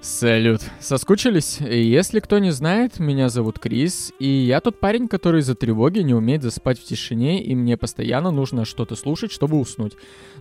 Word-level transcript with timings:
Салют. 0.00 0.60
Соскучились? 0.78 1.58
Если 1.60 2.20
кто 2.20 2.38
не 2.38 2.52
знает, 2.52 3.00
меня 3.00 3.28
зовут 3.28 3.58
Крис, 3.58 4.12
и 4.20 4.28
я 4.28 4.60
тот 4.60 4.78
парень, 4.78 5.08
который 5.08 5.40
из-за 5.40 5.56
тревоги 5.56 5.98
не 6.00 6.14
умеет 6.14 6.42
заспать 6.44 6.78
в 6.78 6.84
тишине, 6.84 7.42
и 7.42 7.54
мне 7.56 7.76
постоянно 7.76 8.30
нужно 8.30 8.64
что-то 8.64 8.94
слушать, 8.94 9.32
чтобы 9.32 9.58
уснуть. 9.58 9.94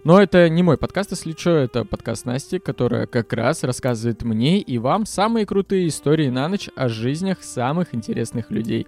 Но 0.03 0.21
это 0.21 0.47
не 0.47 0.61
мой 0.61 0.77
подкаст, 0.77 1.11
если 1.11 1.31
что, 1.31 1.51
это 1.51 1.85
подкаст 1.85 2.25
Насти, 2.25 2.59
которая 2.59 3.07
как 3.07 3.33
раз 3.33 3.63
рассказывает 3.63 4.21
мне 4.21 4.59
и 4.59 4.77
вам 4.77 5.07
самые 5.07 5.47
крутые 5.47 5.87
истории 5.87 6.29
на 6.29 6.47
ночь 6.47 6.69
о 6.75 6.87
жизнях 6.87 7.41
самых 7.41 7.95
интересных 7.95 8.51
людей. 8.51 8.85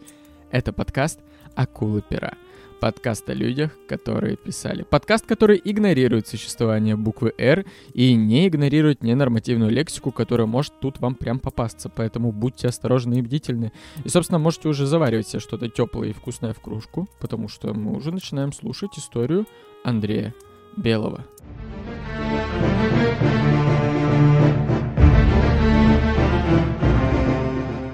Это 0.52 0.72
подкаст 0.72 1.20
«Акулы 1.56 2.04
пера». 2.08 2.36
Подкаст 2.80 3.30
о 3.30 3.34
людях, 3.34 3.72
которые 3.90 4.38
писали. 4.38 4.84
Подкаст, 4.84 5.26
который 5.26 5.60
игнорирует 5.62 6.28
существование 6.28 6.96
буквы 6.96 7.34
«Р» 7.38 7.66
и 7.94 8.16
не 8.16 8.48
игнорирует 8.48 9.04
ненормативную 9.04 9.70
лексику, 9.70 10.12
которая 10.12 10.48
может 10.48 10.72
тут 10.80 11.02
вам 11.02 11.16
прям 11.16 11.40
попасться. 11.40 11.90
Поэтому 11.90 12.32
будьте 12.32 12.70
осторожны 12.70 13.16
и 13.16 13.22
бдительны. 13.22 13.74
И, 14.06 14.10
собственно, 14.10 14.40
можете 14.40 14.70
уже 14.70 14.86
заваривать 14.86 15.28
себе 15.28 15.42
что-то 15.42 15.68
теплое 15.68 16.10
и 16.10 16.14
вкусное 16.14 16.54
в 16.54 16.62
кружку, 16.62 17.10
потому 17.20 17.50
что 17.50 17.74
мы 17.74 17.94
уже 17.94 18.14
начинаем 18.14 18.54
слушать 18.54 18.98
историю 18.98 19.46
Андрея 19.84 20.34
Белого. 20.78 21.26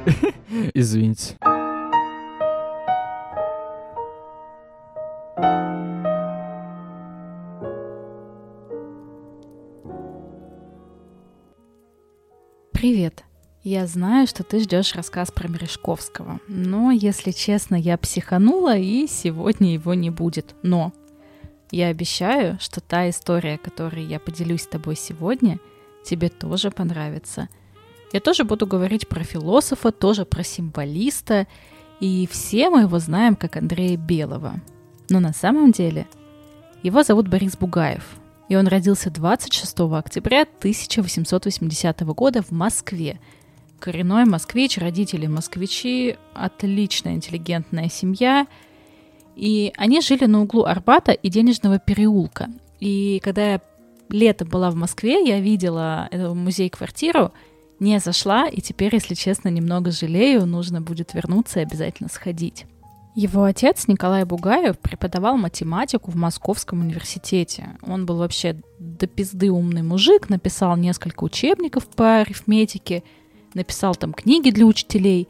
Извините. 0.76 1.38
Привет! 12.86 13.24
Я 13.64 13.88
знаю, 13.88 14.28
что 14.28 14.44
ты 14.44 14.60
ждешь 14.60 14.94
рассказ 14.94 15.32
про 15.32 15.48
Мережковского, 15.48 16.40
но, 16.48 16.92
если 16.92 17.32
честно, 17.32 17.74
я 17.74 17.98
психанула, 17.98 18.78
и 18.78 19.08
сегодня 19.08 19.74
его 19.74 19.96
не 19.96 20.12
будет. 20.12 20.54
Но 20.62 20.94
я 21.72 21.88
обещаю, 21.88 22.60
что 22.62 22.82
та 22.82 23.10
история, 23.10 23.58
которой 23.58 24.06
я 24.06 24.20
поделюсь 24.20 24.62
с 24.62 24.68
тобой 24.68 24.96
сегодня, 24.96 25.58
тебе 26.06 26.30
тоже 26.30 26.70
понравится. 26.70 27.50
Я 28.14 28.20
тоже 28.20 28.44
буду 28.44 28.68
говорить 28.68 29.08
про 29.08 29.24
философа, 29.24 29.92
тоже 29.92 30.24
про 30.24 30.44
символиста, 30.44 31.48
и 32.00 32.30
все 32.32 32.70
мы 32.70 32.82
его 32.82 33.00
знаем 33.00 33.36
как 33.36 33.58
Андрея 33.58 33.98
Белого. 33.98 34.62
Но 35.10 35.20
на 35.20 35.34
самом 35.34 35.72
деле 35.72 36.06
его 36.84 37.02
зовут 37.02 37.30
Борис 37.30 37.58
Бугаев– 37.58 38.06
и 38.48 38.56
он 38.56 38.68
родился 38.68 39.10
26 39.10 39.80
октября 39.80 40.44
1880 40.44 42.02
года 42.02 42.42
в 42.42 42.52
Москве. 42.52 43.20
Коренной 43.80 44.26
москвич, 44.26 44.78
родители 44.78 45.28
москвичи, 45.28 46.18
отличная 46.34 47.14
интеллигентная 47.16 47.90
семья. 47.90 48.48
И 49.36 49.74
они 49.78 50.02
жили 50.02 50.26
на 50.26 50.42
углу 50.42 50.64
Арбата 50.64 51.12
и 51.12 51.30
Денежного 51.30 51.80
переулка. 51.80 52.50
И 52.80 53.20
когда 53.24 53.54
я 53.54 53.62
летом 54.10 54.48
была 54.48 54.72
в 54.72 54.76
Москве, 54.76 55.28
я 55.28 55.40
видела 55.40 56.10
музей-квартиру, 56.14 57.34
не 57.80 58.00
зашла, 58.00 58.48
и 58.48 58.62
теперь, 58.62 58.94
если 58.94 59.16
честно, 59.16 59.50
немного 59.50 59.92
жалею, 59.92 60.46
нужно 60.46 60.82
будет 60.82 61.14
вернуться 61.14 61.60
и 61.60 61.64
обязательно 61.64 62.08
сходить. 62.10 62.66
Его 63.16 63.46
отец 63.46 63.88
Николай 63.88 64.26
Бугаев 64.26 64.78
преподавал 64.78 65.38
математику 65.38 66.12
в 66.12 66.16
Московском 66.16 66.82
университете. 66.82 67.78
Он 67.82 68.06
был 68.06 68.18
вообще 68.18 68.58
до 68.78 69.08
пизды 69.08 69.50
умный 69.52 69.84
мужик, 69.84 70.30
написал 70.30 70.76
несколько 70.76 71.24
учебников 71.24 71.88
по 71.88 72.18
арифметике, 72.18 73.04
написал 73.54 73.96
там 73.96 74.14
книги 74.14 74.50
для 74.50 74.66
учителей. 74.66 75.30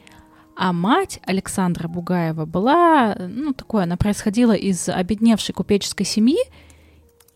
А 0.56 0.74
мать 0.74 1.20
Александра 1.28 1.88
Бугаева 1.88 2.46
была, 2.46 3.16
ну, 3.20 3.54
такое, 3.54 3.84
она 3.84 3.98
происходила 3.98 4.54
из 4.54 4.90
обедневшей 4.90 5.54
купеческой 5.54 6.08
семьи 6.08 6.40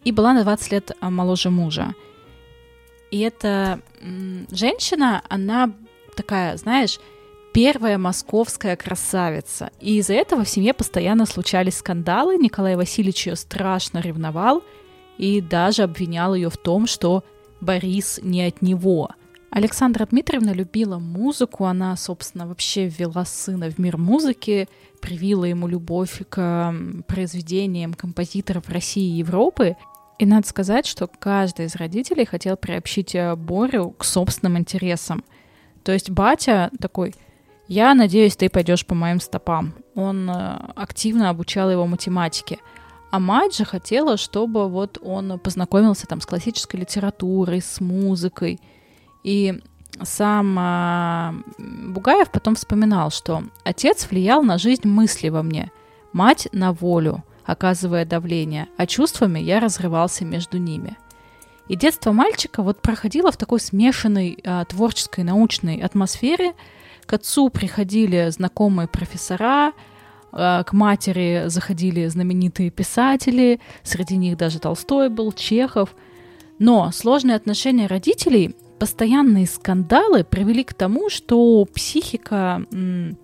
и 0.04 0.12
была 0.12 0.34
на 0.34 0.44
20 0.44 0.72
лет 0.72 0.92
а, 1.00 1.12
моложе 1.12 1.52
мужа. 1.52 1.94
И 3.12 3.20
эта 3.20 3.82
женщина, 4.50 5.22
она 5.30 5.72
такая, 6.16 6.58
знаешь, 6.58 7.00
первая 7.54 7.98
московская 7.98 8.76
красавица. 8.76 9.72
И 9.80 9.98
из-за 9.98 10.14
этого 10.14 10.44
в 10.44 10.50
семье 10.50 10.74
постоянно 10.74 11.26
случались 11.26 11.78
скандалы. 11.78 12.38
Николай 12.38 12.76
Васильевич 12.76 13.28
ее 13.28 13.36
страшно 13.36 14.00
ревновал 14.00 14.64
и 15.18 15.42
даже 15.42 15.84
обвинял 15.84 16.36
ее 16.36 16.50
в 16.50 16.58
том, 16.58 16.88
что 16.88 17.24
Борис 17.62 18.20
не 18.24 18.44
от 18.44 18.62
него. 18.62 19.10
Александра 19.52 20.06
Дмитриевна 20.06 20.54
любила 20.54 21.00
музыку, 21.00 21.66
она, 21.66 21.96
собственно, 21.98 22.48
вообще 22.48 22.88
ввела 22.88 23.26
сына 23.26 23.72
в 23.72 23.80
мир 23.80 23.98
музыки, 23.98 24.70
привила 25.02 25.46
ему 25.46 25.68
любовь 25.68 26.22
к 26.30 26.74
произведениям 27.08 27.96
композиторов 27.96 28.70
России 28.70 29.16
и 29.16 29.18
Европы. 29.18 29.76
И 30.20 30.26
надо 30.26 30.48
сказать, 30.48 30.86
что 30.86 31.08
каждый 31.08 31.66
из 31.66 31.76
родителей 31.76 32.26
хотел 32.26 32.58
приобщить 32.58 33.16
э, 33.16 33.36
Борю 33.36 33.92
к 33.92 34.04
собственным 34.04 34.58
интересам. 34.58 35.24
То 35.84 35.94
есть 35.94 36.10
батя 36.12 36.70
такой– 36.80 37.16
я 37.70 37.94
надеюсь, 37.94 38.36
ты 38.36 38.50
пойдешь 38.50 38.84
по 38.84 38.96
моим 38.96 39.20
стопам. 39.20 39.76
Он 39.94 40.28
э, 40.28 40.58
активно 40.76 41.30
обучал 41.30 41.70
его 41.70 41.86
математике. 41.86 42.58
А 43.12 43.20
мать 43.20 43.56
же 43.56 43.64
хотела, 43.64 44.18
чтобы 44.18 44.68
вот 44.68 44.98
он 45.04 45.38
познакомился 45.38 46.08
там 46.08 46.20
с 46.20 46.26
классической 46.26 46.80
литературой, 46.80 47.62
с 47.62 47.80
музыкой. 47.80 48.60
И 49.24 49.62
сам 50.02 50.58
э, 50.58 51.34
Бугаев 51.92 52.32
потом 52.32 52.56
вспоминал, 52.56 53.12
что 53.12 53.44
отец 53.64 54.08
влиял 54.10 54.42
на 54.42 54.58
жизнь 54.58 54.88
мысли 54.88 55.30
во 55.30 55.44
мне, 55.44 55.72
мать 56.12 56.48
на 56.52 56.74
волю, 56.74 57.24
оказывая 57.46 58.04
давление, 58.04 58.68
а 58.78 58.88
чувствами 58.88 59.40
я 59.40 59.60
разрывался 59.60 60.26
между 60.26 60.58
ними. 60.58 60.98
И 61.68 61.76
детство 61.76 62.14
мальчика 62.14 62.64
вот 62.64 62.82
проходило 62.82 63.32
в 63.32 63.38
такой 63.38 63.60
смешанной 63.60 64.40
э, 64.44 64.66
творческой 64.68 65.24
научной 65.24 65.78
атмосфере– 65.82 66.54
к 67.10 67.14
отцу 67.14 67.50
приходили 67.50 68.30
знакомые 68.30 68.88
профессора, 68.88 69.74
э, 70.32 70.64
к 70.64 70.74
матери 70.74 71.46
заходили 71.48 72.06
знаменитые 72.06 72.70
писатели, 72.70 73.60
среди 73.82 74.16
них 74.16 74.38
даже 74.38 74.60
Толстой 74.60 75.10
был, 75.10 75.32
Чехов. 75.32 75.96
Но 76.60 76.92
сложные 76.92 77.36
отношения 77.36 77.88
родителей, 77.88 78.56
постоянные 78.78 79.48
скандалы 79.48 80.24
привели 80.24 80.64
к 80.64 80.76
тому, 80.76 81.10
что 81.10 81.66
психика 81.66 82.62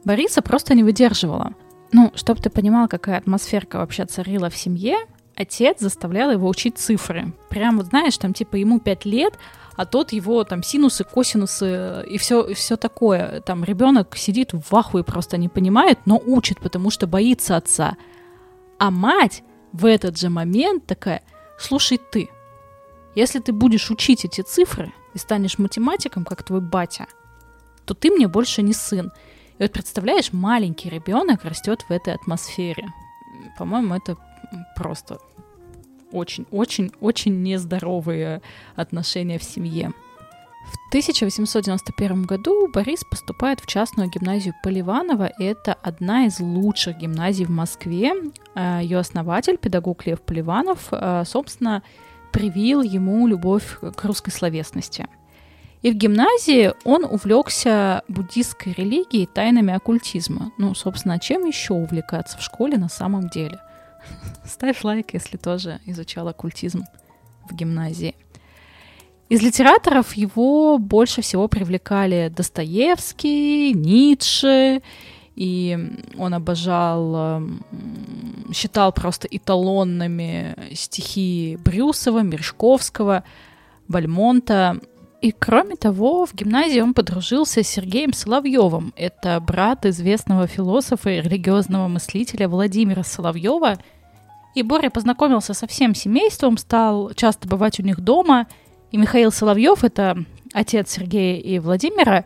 Бориса 0.03 0.41
просто 0.41 0.73
не 0.73 0.84
выдерживала. 0.84 1.53
Ну, 1.91 2.12
чтобы 2.16 2.41
ты 2.41 2.50
понимал, 2.50 2.88
какая 2.88 3.19
атмосферка 3.19 3.78
вообще 3.78 4.06
царила 4.06 4.50
в 4.50 4.57
семье, 4.57 4.96
отец 5.35 5.79
заставлял 5.79 6.31
его 6.31 6.50
учить 6.50 6.79
цифры. 6.79 7.34
Прям 7.52 7.78
вот 7.78 7.88
знаешь, 7.88 8.17
там 8.17 8.34
типа 8.34 8.56
ему 8.56 8.79
пять 8.79 9.06
лет, 9.06 9.38
а 9.75 9.86
тот 9.86 10.13
его 10.13 10.44
там 10.44 10.63
синусы, 10.63 11.03
косинусы 11.03 12.06
и 12.08 12.18
все, 12.18 12.53
все 12.53 12.78
такое. 12.78 13.41
Там 13.41 13.63
ребенок 13.63 14.16
сидит 14.16 14.52
в 14.53 14.75
ахуе, 14.75 15.03
просто 15.03 15.38
не 15.38 15.50
понимает, 15.50 16.00
но 16.06 16.22
учит, 16.25 16.59
потому 16.59 16.90
что 16.90 17.08
боится 17.08 17.58
отца. 17.58 17.97
А 18.80 18.91
мать 18.91 19.44
в 19.74 19.85
этот 19.85 20.18
же 20.18 20.30
момент 20.30 20.85
такая, 20.85 21.22
слушай 21.58 21.97
ты, 21.97 22.30
если 23.16 23.40
ты 23.40 23.52
будешь 23.52 23.91
учить 23.91 24.25
эти 24.25 24.41
цифры 24.41 24.94
и 25.14 25.18
станешь 25.18 25.58
математиком, 25.58 26.25
как 26.25 26.44
твой 26.44 26.62
батя, 26.62 27.08
то 27.85 27.94
ты 27.94 28.12
мне 28.12 28.28
больше 28.28 28.62
не 28.62 28.74
сын. 28.74 29.12
И 29.58 29.64
вот 29.64 29.72
представляешь, 29.72 30.34
маленький 30.34 30.90
ребенок 30.90 31.46
растет 31.46 31.85
в 31.88 31.91
этой 31.91 32.14
атмосфере. 32.14 32.88
По-моему, 33.58 33.96
это 33.96 34.18
просто 34.75 35.19
очень-очень-очень 36.12 37.42
нездоровые 37.42 38.42
отношения 38.76 39.40
в 39.40 39.44
семье. 39.44 39.94
В 40.66 40.88
1891 40.90 42.24
году 42.24 42.68
Борис 42.68 43.03
поступает 43.03 43.59
в 43.59 43.68
частную 43.68 44.09
гимназию 44.09 44.56
Поливанова, 44.64 45.32
это 45.38 45.74
одна 45.74 46.26
из 46.26 46.40
лучших 46.40 46.97
гимназий 46.97 47.46
в 47.46 47.52
Москве. 47.52 48.14
Э, 48.56 48.79
Ее 48.82 48.97
основатель, 48.97 49.58
педагог 49.58 50.06
Лев 50.08 50.22
Поливанов, 50.22 50.88
э, 50.91 51.24
собственно, 51.26 51.84
привил 52.32 52.82
ему 52.82 53.28
любовь 53.28 53.78
к 53.79 54.03
русской 54.06 54.32
словесности. 54.32 55.08
И 55.84 55.91
в 55.91 55.96
гимназии 55.96 56.74
он 56.84 57.06
увлекся 57.06 58.02
буддистской 58.08 58.74
религией 58.74 59.24
и 59.24 59.28
тайнами 59.28 59.72
оккультизма. 59.72 60.52
Ну, 60.58 60.74
собственно, 60.74 61.20
чем 61.20 61.46
еще 61.46 61.74
увлекаться 61.74 62.40
в 62.40 62.41
школе 62.41 62.78
на 62.78 62.90
самом 62.90 63.29
деле? 63.29 63.59
Ставь 64.47 64.84
лайк, 64.84 65.14
если 65.14 65.38
тоже 65.38 65.80
изучал 65.86 66.28
оккультизм 66.28 66.84
в 67.50 67.56
гимназии. 67.56 68.16
Из 69.28 69.42
литераторов 69.42 70.14
его 70.14 70.78
больше 70.78 71.22
всего 71.22 71.47
привлекали 71.47 72.32
Достоевский, 72.36 73.74
Ницше, 73.74 74.84
и 75.36 75.78
он 76.18 76.34
обожал, 76.34 77.42
считал 78.53 78.94
просто 78.94 79.28
эталонными 79.30 80.56
стихи 80.74 81.58
Брюсова, 81.66 82.20
Мережковского, 82.20 83.24
Бальмонта. 83.88 84.80
И 85.22 85.32
кроме 85.32 85.76
того, 85.76 86.28
в 86.28 86.36
гимназии 86.36 86.80
он 86.80 86.94
подружился 86.94 87.64
с 87.64 87.68
Сергеем 87.68 88.14
Соловьевым. 88.14 88.94
Это 88.96 89.40
брат 89.40 89.88
известного 89.88 90.46
философа 90.46 91.09
и 91.09 91.22
религиозного 91.22 91.88
мыслителя 91.88 92.48
Владимира 92.48 93.03
Соловьева. 93.03 93.80
И 94.55 94.63
Боря 94.63 94.90
познакомился 94.90 95.53
со 95.53 95.67
всем 95.67 95.93
семейством, 95.93 96.57
стал 96.57 97.11
часто 97.13 97.47
бывать 97.47 97.79
у 97.79 97.84
них 97.84 97.99
дома. 97.99 98.47
И 98.91 98.97
Михаил 98.97 99.31
Соловьев, 99.31 99.84
это 99.84 100.17
отец 100.53 100.91
Сергея 100.91 101.40
и 101.40 101.59
Владимира, 101.59 102.25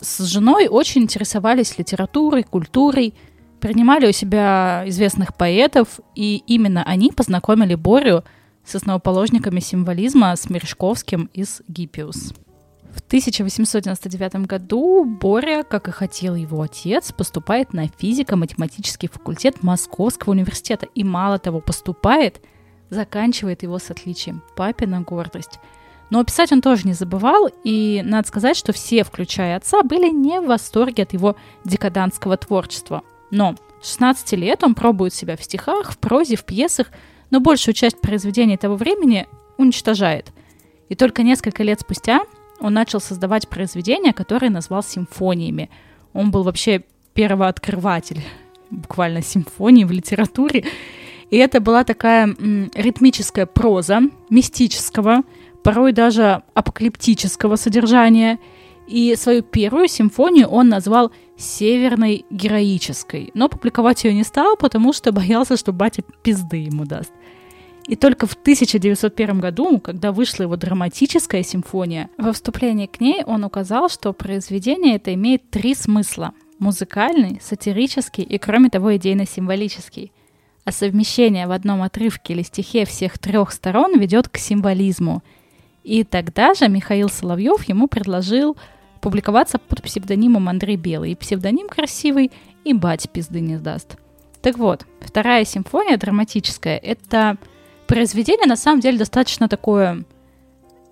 с 0.00 0.22
женой 0.24 0.68
очень 0.68 1.02
интересовались 1.02 1.78
литературой, 1.78 2.42
культурой, 2.42 3.14
принимали 3.60 4.06
у 4.06 4.12
себя 4.12 4.84
известных 4.86 5.34
поэтов, 5.34 6.00
и 6.14 6.42
именно 6.46 6.84
они 6.84 7.10
познакомили 7.10 7.74
Борю 7.74 8.22
с 8.64 8.74
основоположниками 8.74 9.60
символизма 9.60 10.36
с 10.36 10.50
Мережковским 10.50 11.30
из 11.32 11.62
Гиппиус. 11.66 12.34
В 12.98 13.06
1899 13.08 14.46
году 14.46 15.04
Боря, 15.04 15.62
как 15.62 15.86
и 15.86 15.92
хотел 15.92 16.34
его 16.34 16.60
отец, 16.60 17.12
поступает 17.12 17.72
на 17.72 17.86
физико-математический 17.86 19.08
факультет 19.08 19.62
Московского 19.62 20.32
университета. 20.32 20.86
И 20.96 21.04
мало 21.04 21.38
того, 21.38 21.60
поступает, 21.60 22.40
заканчивает 22.90 23.62
его 23.62 23.78
с 23.78 23.90
отличием. 23.90 24.42
Папина 24.56 25.00
гордость. 25.02 25.60
Но 26.10 26.24
писать 26.24 26.50
он 26.50 26.60
тоже 26.60 26.88
не 26.88 26.92
забывал, 26.92 27.48
и 27.62 28.02
надо 28.04 28.26
сказать, 28.26 28.56
что 28.56 28.72
все, 28.72 29.04
включая 29.04 29.56
отца, 29.56 29.84
были 29.84 30.10
не 30.10 30.40
в 30.40 30.46
восторге 30.46 31.04
от 31.04 31.12
его 31.12 31.36
декадантского 31.64 32.36
творчества. 32.36 33.02
Но 33.30 33.54
16 33.80 34.32
лет 34.32 34.64
он 34.64 34.74
пробует 34.74 35.14
себя 35.14 35.36
в 35.36 35.44
стихах, 35.44 35.92
в 35.92 35.98
прозе, 35.98 36.34
в 36.34 36.44
пьесах, 36.44 36.88
но 37.30 37.38
большую 37.38 37.74
часть 37.74 38.00
произведений 38.00 38.56
того 38.56 38.74
времени 38.74 39.28
уничтожает. 39.56 40.32
И 40.88 40.96
только 40.96 41.22
несколько 41.22 41.62
лет 41.62 41.80
спустя 41.80 42.22
он 42.60 42.74
начал 42.74 43.00
создавать 43.00 43.48
произведения, 43.48 44.12
которые 44.12 44.50
назвал 44.50 44.82
симфониями. 44.82 45.70
Он 46.12 46.30
был 46.30 46.42
вообще 46.42 46.84
первооткрыватель 47.14 48.22
буквально 48.70 49.22
симфонии 49.22 49.84
в 49.84 49.90
литературе. 49.90 50.64
И 51.30 51.36
это 51.36 51.60
была 51.60 51.84
такая 51.84 52.26
м, 52.26 52.70
ритмическая 52.74 53.46
проза 53.46 54.00
мистического, 54.30 55.22
порой 55.62 55.92
даже 55.92 56.42
апокалиптического 56.54 57.56
содержания. 57.56 58.38
И 58.86 59.14
свою 59.16 59.42
первую 59.42 59.88
симфонию 59.88 60.48
он 60.48 60.68
назвал 60.68 61.12
«Северной 61.36 62.24
героической», 62.30 63.30
но 63.34 63.48
публиковать 63.48 64.04
ее 64.04 64.14
не 64.14 64.24
стал, 64.24 64.56
потому 64.56 64.94
что 64.94 65.12
боялся, 65.12 65.56
что 65.58 65.72
батя 65.72 66.02
пизды 66.22 66.56
ему 66.56 66.84
даст. 66.84 67.12
И 67.88 67.96
только 67.96 68.26
в 68.26 68.34
1901 68.34 69.40
году, 69.40 69.80
когда 69.80 70.12
вышла 70.12 70.42
его 70.42 70.56
драматическая 70.56 71.42
симфония, 71.42 72.10
во 72.18 72.34
вступлении 72.34 72.86
к 72.86 73.00
ней 73.00 73.24
он 73.24 73.44
указал, 73.44 73.88
что 73.88 74.12
произведение 74.12 74.96
это 74.96 75.14
имеет 75.14 75.50
три 75.50 75.74
смысла– 75.74 76.32
музыкальный, 76.58 77.40
сатирический 77.42 78.24
и, 78.24 78.36
кроме 78.36 78.68
того, 78.68 78.94
идейно-символический. 78.96 80.12
А 80.64 80.72
совмещение 80.72 81.46
в 81.46 81.52
одном 81.52 81.80
отрывке 81.82 82.34
или 82.34 82.42
стихе 82.42 82.84
всех 82.84 83.18
трех 83.18 83.52
сторон 83.52 83.98
ведет 83.98 84.28
к 84.28 84.36
символизму. 84.36 85.22
И 85.82 86.04
тогда 86.04 86.52
же 86.52 86.68
Михаил 86.68 87.08
Соловьев 87.08 87.66
ему 87.70 87.88
предложил 87.88 88.58
публиковаться 89.00 89.58
под 89.58 89.82
псевдонимом 89.82 90.50
Андрей 90.50 90.76
Белый. 90.76 91.12
И 91.12 91.14
псевдоним 91.14 91.68
красивый, 91.68 92.32
и 92.64 92.74
бать 92.74 93.08
пизды 93.08 93.40
не 93.40 93.56
сдаст. 93.56 93.96
Так 94.42 94.58
вот, 94.58 94.84
вторая 95.00 95.46
симфония 95.46 95.96
драматическая— 95.96 96.76
это 96.82 97.38
произведение 97.88 98.46
на 98.46 98.56
самом 98.56 98.80
деле 98.80 98.98
достаточно 98.98 99.48
такое 99.48 100.04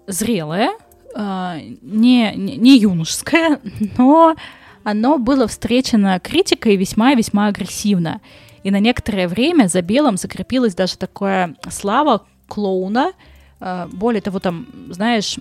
зрелое, 0.09 0.71
э, 1.15 1.59
не, 1.83 2.33
не, 2.35 2.57
не 2.57 2.79
юношеское, 2.79 3.61
но 3.99 4.35
оно 4.83 5.19
было 5.19 5.47
встречено 5.47 6.19
критикой 6.19 6.77
весьма-весьма 6.77 7.49
агрессивно. 7.49 8.21
И 8.65 8.71
на 8.73 8.81
некоторое 8.81 9.29
время 9.29 9.69
за 9.69 9.83
Белым 9.83 10.17
закрепилась 10.17 10.75
даже 10.75 10.97
такая 10.97 11.55
слава 11.71 12.25
клоуна, 12.49 13.13
э, 13.61 13.87
более 13.93 14.23
того, 14.23 14.41
там, 14.41 14.67
знаешь, 14.91 15.39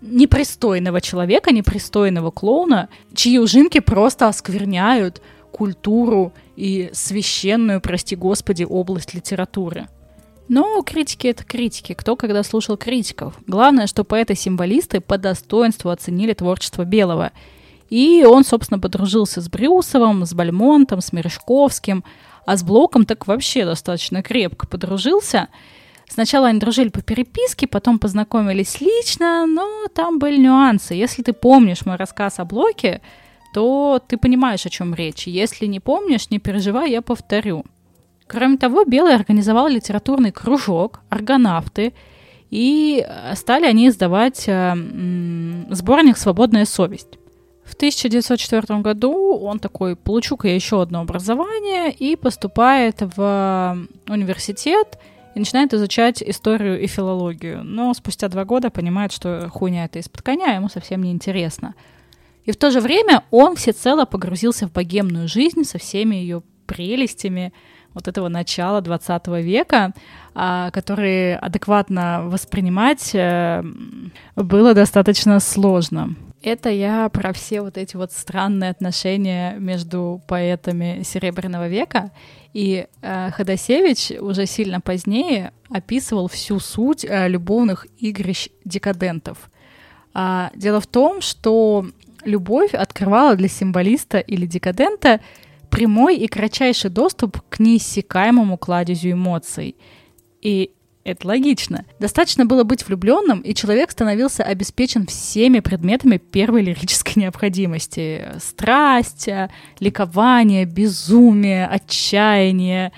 непристойного 0.00 1.00
человека, 1.00 1.52
непристойного 1.52 2.30
клоуна, 2.30 2.88
чьи 3.14 3.38
ужимки 3.38 3.80
просто 3.80 4.28
оскверняют 4.28 5.20
культуру 5.50 6.32
и 6.54 6.90
священную, 6.92 7.80
прости 7.80 8.14
господи, 8.14 8.62
область 8.62 9.14
литературы. 9.14 9.88
Но 10.48 10.82
критики— 10.82 11.26
это 11.28 11.44
критики. 11.44 11.92
Кто 11.92 12.16
когда 12.16 12.42
слушал 12.42 12.76
критиков? 12.76 13.34
Главное, 13.46 13.86
что 13.86 14.02
поэты-символисты 14.02 15.00
по 15.00 15.18
достоинству 15.18 15.90
оценили 15.90 16.32
творчество 16.32 16.84
Белого. 16.84 17.32
И 17.90 18.24
он, 18.24 18.44
собственно, 18.44 18.80
подружился 18.80 19.40
с 19.40 19.48
Брюсовым, 19.48 20.24
с 20.24 20.32
Бальмонтом, 20.32 21.00
с 21.00 21.12
Мережковским, 21.12 22.02
а 22.46 22.56
с 22.56 22.62
Блоком 22.62 23.04
так 23.04 23.26
вообще 23.26 23.64
достаточно 23.64 24.22
крепко 24.22 24.66
подружился. 24.66 25.48
Сначала 26.08 26.48
они 26.48 26.58
дружили 26.58 26.88
по 26.88 27.02
переписке, 27.02 27.66
потом 27.66 27.98
познакомились 27.98 28.80
лично, 28.80 29.46
но 29.46 29.86
там 29.94 30.18
были 30.18 30.38
нюансы. 30.38 30.94
Если 30.94 31.22
ты 31.22 31.34
помнишь 31.34 31.84
мой 31.84 31.96
рассказ 31.96 32.38
о 32.38 32.46
Блоке, 32.46 33.02
то 33.52 34.02
ты 34.06 34.16
понимаешь, 34.16 34.64
о 34.64 34.70
чем 34.70 34.94
речь. 34.94 35.26
Если 35.26 35.66
не 35.66 35.80
помнишь, 35.80 36.30
не 36.30 36.38
переживай, 36.38 36.90
я 36.90 37.02
повторю. 37.02 37.64
Кроме 38.28 38.58
того, 38.58 38.84
Белый 38.84 39.14
организовал 39.14 39.68
литературный 39.68 40.32
кружок 40.32 41.00
«Аргонавты», 41.08 41.94
и 42.50 43.06
стали 43.34 43.66
они 43.66 43.88
издавать 43.88 44.44
э, 44.46 44.74
сборник 45.70 46.16
«Свободная 46.16 46.64
совесть». 46.64 47.18
В 47.64 47.74
1904 47.74 48.80
году 48.80 49.36
он 49.36 49.58
такой, 49.58 49.96
получу-ка 49.96 50.48
я 50.48 50.54
еще 50.54 50.80
одно 50.80 51.00
образование, 51.00 51.92
и 51.92 52.16
поступает 52.16 53.02
в 53.16 53.78
университет 54.08 54.98
и 55.34 55.38
начинает 55.38 55.74
изучать 55.74 56.22
историю 56.22 56.80
и 56.80 56.86
филологию. 56.86 57.62
Но 57.62 57.92
спустя 57.92 58.28
два 58.28 58.46
года 58.46 58.70
понимает, 58.70 59.12
что 59.12 59.50
хуйня 59.52 59.84
это 59.84 59.98
из-под 59.98 60.22
коня, 60.22 60.54
ему 60.54 60.70
совсем 60.70 61.02
не 61.02 61.12
интересно. 61.12 61.74
И 62.44 62.52
в 62.52 62.56
то 62.56 62.70
же 62.70 62.80
время 62.80 63.22
он 63.30 63.56
всецело 63.56 64.06
погрузился 64.06 64.66
в 64.66 64.72
богемную 64.72 65.28
жизнь 65.28 65.64
со 65.64 65.78
всеми 65.78 66.16
ее 66.16 66.42
прелестями, 66.66 67.52
вот 67.98 68.06
этого 68.06 68.28
начала 68.28 68.80
20 68.80 69.26
века, 69.42 69.92
а, 70.34 70.70
которые 70.70 71.36
адекватно 71.36 72.22
воспринимать 72.26 73.10
э, 73.12 73.62
было 74.36 74.72
достаточно 74.72 75.40
сложно. 75.40 76.14
Это 76.40 76.70
я 76.70 77.08
про 77.08 77.32
все 77.32 77.60
вот 77.60 77.76
эти 77.76 77.96
вот 77.96 78.12
странные 78.12 78.70
отношения 78.70 79.56
между 79.58 80.22
поэтами 80.28 81.02
Серебряного 81.02 81.66
века. 81.66 82.12
И 82.54 82.86
э, 83.02 83.30
Ходосевич 83.32 84.12
уже 84.20 84.46
сильно 84.46 84.80
позднее 84.80 85.52
описывал 85.68 86.28
всю 86.28 86.60
суть 86.60 87.04
э, 87.04 87.26
любовных 87.28 87.88
игрищ 87.98 88.48
декадентов. 88.64 89.50
А, 90.14 90.52
дело 90.54 90.80
в 90.80 90.86
том, 90.86 91.20
что 91.20 91.84
любовь 92.24 92.74
открывала 92.74 93.34
для 93.34 93.48
символиста 93.48 94.18
или 94.18 94.46
декадента 94.46 95.20
прямой 95.70 96.16
и 96.16 96.26
кратчайший 96.26 96.90
доступ 96.90 97.40
к 97.48 97.58
неиссякаемому 97.58 98.56
кладезю 98.58 99.12
эмоций. 99.12 99.76
И 100.40 100.70
это 101.04 101.26
логично. 101.26 101.84
Достаточно 101.98 102.44
было 102.44 102.64
быть 102.64 102.86
влюбленным, 102.86 103.40
и 103.40 103.54
человек 103.54 103.90
становился 103.90 104.42
обеспечен 104.42 105.06
всеми 105.06 105.60
предметами 105.60 106.18
первой 106.18 106.62
лирической 106.62 107.22
необходимости. 107.22 108.26
Страсть, 108.38 109.28
ликование, 109.80 110.66
безумие, 110.66 111.66
отчаяние, 111.66 112.92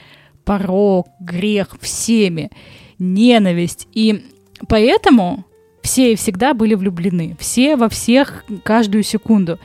порог, 0.44 1.08
грех, 1.20 1.76
всеми. 1.80 2.50
Ненависть. 2.98 3.86
И 3.94 4.24
поэтому 4.68 5.44
все 5.82 6.12
и 6.12 6.16
всегда 6.16 6.52
были 6.52 6.74
влюблены. 6.74 7.36
Все 7.38 7.76
во 7.76 7.88
всех 7.88 8.44
каждую 8.64 9.04
секунду. 9.04 9.58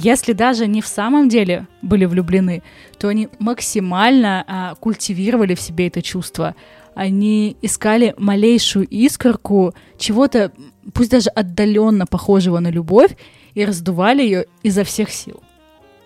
Если 0.00 0.32
даже 0.32 0.68
не 0.68 0.80
в 0.80 0.86
самом 0.86 1.28
деле 1.28 1.66
были 1.82 2.04
влюблены, 2.04 2.62
то 2.98 3.08
они 3.08 3.28
максимально 3.40 4.44
а, 4.46 4.74
культивировали 4.76 5.56
в 5.56 5.60
себе 5.60 5.88
это 5.88 6.02
чувство. 6.02 6.54
Они 6.94 7.56
искали 7.62 8.14
малейшую 8.16 8.86
искорку 8.86 9.74
чего-то, 9.98 10.52
пусть 10.94 11.10
даже 11.10 11.30
отдаленно 11.30 12.06
похожего 12.06 12.60
на 12.60 12.68
любовь, 12.68 13.16
и 13.54 13.64
раздували 13.64 14.22
ее 14.22 14.46
изо 14.62 14.84
всех 14.84 15.10
сил. 15.10 15.42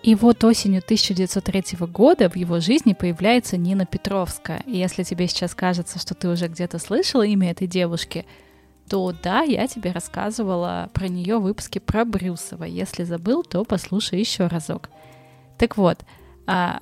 И 0.01 0.15
вот 0.15 0.43
осенью 0.43 0.81
1903 0.83 1.77
года 1.87 2.29
в 2.31 2.35
его 2.35 2.59
жизни 2.59 2.93
появляется 2.93 3.57
Нина 3.57 3.85
Петровская. 3.85 4.63
И 4.65 4.75
если 4.75 5.03
тебе 5.03 5.27
сейчас 5.27 5.53
кажется, 5.53 5.99
что 5.99 6.15
ты 6.15 6.29
уже 6.29 6.47
где-то 6.47 6.79
слышала 6.79 7.21
имя 7.21 7.51
этой 7.51 7.67
девушки, 7.67 8.25
то 8.93 9.11
да, 9.23 9.41
я 9.41 9.65
тебе 9.65 9.91
рассказывала 9.91 10.87
про 10.93 11.07
нее 11.07 11.39
в 11.39 11.41
выпуске 11.41 11.79
про 11.79 12.05
Брюсова. 12.05 12.63
Если 12.65 13.03
забыл, 13.05 13.41
то 13.41 13.63
послушай 13.63 14.19
еще 14.19 14.45
разок. 14.45 14.91
Так 15.57 15.77
вот, 15.77 15.97
а, 16.45 16.79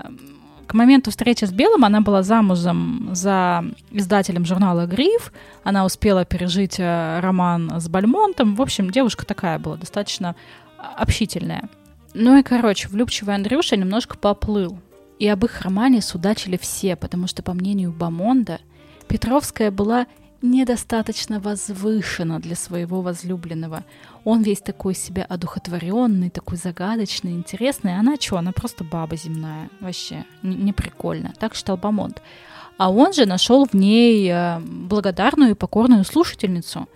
к 0.67 0.73
моменту 0.73 1.09
встречи 1.11 1.45
с 1.45 1.53
Белым 1.53 1.85
она 1.85 2.01
была 2.01 2.21
замужем 2.21 3.11
за 3.13 3.63
издателем 3.91 4.43
журнала 4.43 4.87
«Гриф». 4.87 5.31
Она 5.63 5.85
успела 5.85 6.25
пережить 6.25 6.81
э, 6.81 7.21
роман 7.21 7.79
с 7.79 7.87
Бальмонтом. 7.87 8.55
В 8.55 8.61
общем, 8.61 8.89
девушка 8.89 9.25
такая 9.25 9.57
была, 9.57 9.77
достаточно 9.77 10.35
общительная. 10.77 11.69
Ну 12.13 12.37
и, 12.37 12.43
короче, 12.43 12.89
влюбчивый 12.89 13.35
Андрюша 13.35 13.77
немножко 13.77 14.17
поплыл. 14.17 14.77
И 15.17 15.29
об 15.29 15.45
их 15.45 15.61
романе 15.61 16.01
судачили 16.01 16.59
все, 16.61 16.97
потому 16.97 17.27
что, 17.27 17.41
по 17.41 17.53
мнению 17.53 17.93
Бамонда, 17.93 18.59
Петровская 19.07 19.71
была 19.71 20.07
недостаточно 20.41 21.39
возвышена 21.39 22.39
для 22.39 22.55
своего 22.55 23.01
возлюбленного. 23.01 23.83
Он 24.23 24.41
весь 24.41 24.61
такой 24.61 24.95
себя 24.95 25.23
одухотворенный, 25.23 26.29
такой 26.29 26.57
загадочный, 26.57 27.33
интересный. 27.33 27.97
Она 27.97 28.15
что, 28.19 28.37
она 28.37 28.51
просто 28.51 28.83
баба 28.83 29.15
земная. 29.15 29.69
Вообще, 29.79 30.25
не 30.43 30.73
прикольно. 30.73 31.33
Так 31.39 31.55
считал 31.55 31.77
Бамонт. 31.77 32.21
А 32.77 32.91
он 32.91 33.13
же 33.13 33.25
нашел 33.25 33.65
в 33.65 33.73
ней 33.73 34.27
э, 34.31 34.59
благодарную 34.59 35.51
и 35.51 35.55
покорную 35.55 36.03
слушательницу. 36.03 36.87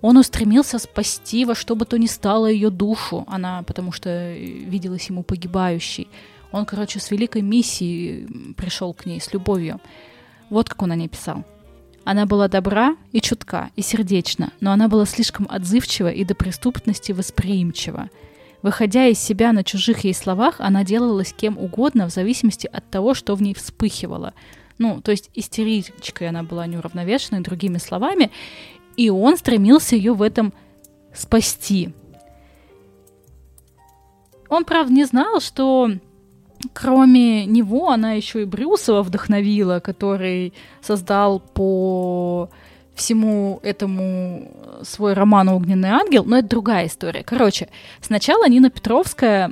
Он 0.00 0.16
устремился 0.16 0.78
спасти 0.78 1.44
во 1.44 1.54
что 1.54 1.76
бы 1.76 1.84
то 1.86 1.98
ни 1.98 2.06
стало 2.06 2.46
ее 2.46 2.70
душу, 2.70 3.24
она 3.26 3.62
потому 3.62 3.92
что 3.92 4.34
виделась 4.34 5.08
ему 5.08 5.22
погибающей. 5.22 6.08
Он, 6.52 6.66
короче, 6.66 7.00
с 7.00 7.10
великой 7.10 7.42
миссией 7.42 8.54
пришел 8.54 8.94
к 8.94 9.06
ней, 9.06 9.20
с 9.20 9.32
любовью. 9.32 9.80
Вот 10.50 10.68
как 10.68 10.82
он 10.82 10.92
о 10.92 10.96
ней 10.96 11.08
писал. 11.08 11.44
Она 12.04 12.26
была 12.26 12.48
добра 12.48 12.96
и 13.12 13.20
чутка, 13.20 13.70
и 13.76 13.82
сердечна, 13.82 14.52
но 14.60 14.72
она 14.72 14.88
была 14.88 15.06
слишком 15.06 15.46
отзывчива 15.48 16.08
и 16.08 16.24
до 16.24 16.34
преступности 16.34 17.12
восприимчива. 17.12 18.10
Выходя 18.62 19.06
из 19.06 19.18
себя 19.18 19.52
на 19.52 19.64
чужих 19.64 20.04
ей 20.04 20.14
словах, 20.14 20.56
она 20.58 20.84
делалась 20.84 21.32
кем 21.32 21.58
угодно 21.58 22.08
в 22.08 22.12
зависимости 22.12 22.66
от 22.66 22.88
того, 22.90 23.14
что 23.14 23.34
в 23.34 23.42
ней 23.42 23.54
вспыхивало. 23.54 24.34
Ну, 24.78 25.00
то 25.00 25.12
есть 25.12 25.30
истеричкой 25.34 26.28
она 26.28 26.42
была 26.42 26.66
неуравновешенной, 26.66 27.40
другими 27.40 27.78
словами, 27.78 28.30
и 28.96 29.08
он 29.08 29.36
стремился 29.36 29.96
ее 29.96 30.12
в 30.12 30.22
этом 30.22 30.52
спасти. 31.14 31.94
Он, 34.48 34.64
правда, 34.64 34.92
не 34.92 35.04
знал, 35.04 35.40
что 35.40 35.90
кроме 36.72 37.46
него 37.46 37.90
она 37.90 38.12
еще 38.12 38.42
и 38.42 38.46
Брюсова 38.46 39.02
вдохновила, 39.02 39.80
который 39.80 40.52
создал 40.80 41.40
по 41.40 42.48
всему 42.94 43.58
этому 43.62 44.50
свой 44.82 45.14
роман 45.14 45.48
«Огненный 45.48 45.88
ангел», 45.88 46.24
но 46.24 46.38
это 46.38 46.48
другая 46.48 46.86
история. 46.86 47.24
Короче, 47.24 47.68
сначала 48.00 48.48
Нина 48.48 48.70
Петровская 48.70 49.50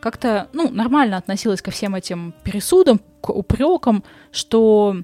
как-то, 0.00 0.48
ну, 0.52 0.70
нормально 0.70 1.16
относилась 1.16 1.62
ко 1.62 1.70
всем 1.70 1.94
этим 1.94 2.34
пересудам, 2.42 3.00
к 3.20 3.30
упрекам, 3.30 4.02
что 4.32 4.96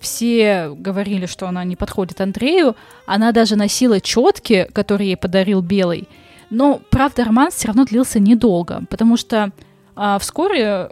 все 0.00 0.70
говорили, 0.74 1.26
что 1.26 1.48
она 1.48 1.64
не 1.64 1.76
подходит 1.76 2.20
Андрею. 2.20 2.76
Она 3.06 3.32
даже 3.32 3.56
носила 3.56 4.00
четки, 4.00 4.68
которые 4.72 5.10
ей 5.10 5.16
подарил 5.16 5.60
Белый. 5.60 6.08
Но, 6.50 6.80
правда, 6.90 7.24
роман 7.24 7.50
все 7.50 7.68
равно 7.68 7.84
длился 7.84 8.18
недолго, 8.18 8.82
потому 8.88 9.16
что 9.16 9.52
а 10.00 10.16
вскоре 10.20 10.62
э, 10.62 10.88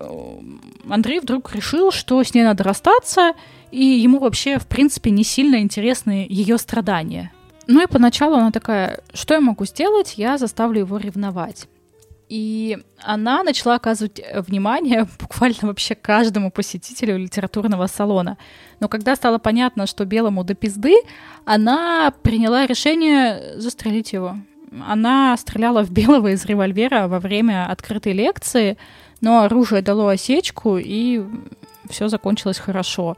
Андрей 0.90 1.20
вдруг 1.20 1.54
решил, 1.54 1.92
что 1.92 2.20
с 2.24 2.34
ней 2.34 2.42
надо 2.42 2.64
расстаться, 2.64 3.34
и 3.70 3.84
ему 3.84 4.18
вообще, 4.18 4.58
в 4.58 4.66
принципе, 4.66 5.10
не 5.10 5.22
сильно 5.22 5.60
интересны 5.60 6.26
ее 6.28 6.58
страдания. 6.58 7.32
Ну 7.68 7.80
и 7.80 7.86
поначалу 7.86 8.34
она 8.34 8.50
такая, 8.50 9.02
что 9.14 9.34
я 9.34 9.40
могу 9.40 9.64
сделать? 9.64 10.14
Я 10.16 10.38
заставлю 10.38 10.80
его 10.80 10.98
ревновать. 10.98 11.68
И 12.28 12.78
она 13.00 13.44
начала 13.44 13.76
оказывать 13.76 14.20
внимание 14.34 15.06
буквально 15.20 15.68
вообще 15.68 15.94
каждому 15.94 16.50
посетителю 16.50 17.16
литературного 17.16 17.86
салона. 17.86 18.38
Но 18.80 18.88
когда 18.88 19.14
стало 19.14 19.38
понятно, 19.38 19.86
что 19.86 20.04
белому 20.04 20.42
до 20.42 20.54
пизды, 20.54 20.96
она 21.44 22.12
приняла 22.22 22.66
решение 22.66 23.60
застрелить 23.60 24.12
его. 24.12 24.36
Она 24.86 25.36
стреляла 25.36 25.82
в 25.84 25.90
белого 25.90 26.32
из 26.32 26.44
револьвера 26.44 27.08
во 27.08 27.20
время 27.20 27.70
открытой 27.70 28.12
лекции, 28.12 28.76
но 29.20 29.40
оружие 29.40 29.82
дало 29.82 30.08
осечку, 30.08 30.76
и 30.78 31.24
все 31.88 32.08
закончилось 32.08 32.58
хорошо. 32.58 33.16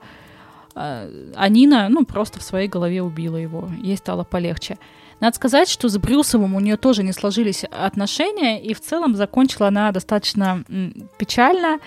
А, 0.75 1.49
Нина, 1.49 1.89
ну, 1.89 2.05
просто 2.05 2.39
в 2.39 2.43
своей 2.43 2.69
голове 2.69 3.03
убила 3.03 3.37
его. 3.37 3.69
Ей 3.83 3.97
стало 3.97 4.25
полегче. 4.25 4.79
Надо 5.21 5.35
сказать, 5.35 5.69
что 5.69 5.89
с 5.89 5.99
Брюсовым 5.99 6.55
у 6.55 6.61
нее 6.61 6.77
тоже 6.77 7.03
не 7.03 7.13
сложились 7.13 7.65
отношения, 7.65 8.63
и 8.63 8.75
в 8.75 8.81
целом 8.81 9.17
закончила 9.17 9.69
она 9.69 9.91
достаточно 9.91 10.65
печально. 11.19 11.81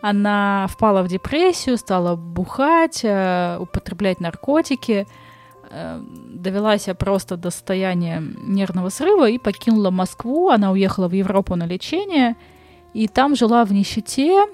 Она 0.00 0.66
впала 0.70 1.02
в 1.02 1.08
депрессию, 1.08 1.76
стала 1.76 2.16
бухать, 2.16 3.00
э, 3.02 3.58
употреблять 3.60 4.20
наркотики– 4.20 5.06
Э, 5.72 6.02
довела 6.34 6.78
себя 6.78 6.94
просто 6.94 7.36
до 7.36 7.50
состояния 7.50 8.20
нервного 8.42 8.88
срыва 8.88 9.28
и 9.30 9.38
покинула 9.38 9.90
Москву. 9.90 10.48
Она 10.50 10.72
уехала 10.72 11.06
в 11.06 11.12
Европу 11.12 11.54
на 11.54 11.64
лечение, 11.64 12.36
и 12.92 13.06
там 13.06 13.36
жила 13.36 13.64
в 13.64 13.72
нищете. 13.72 14.46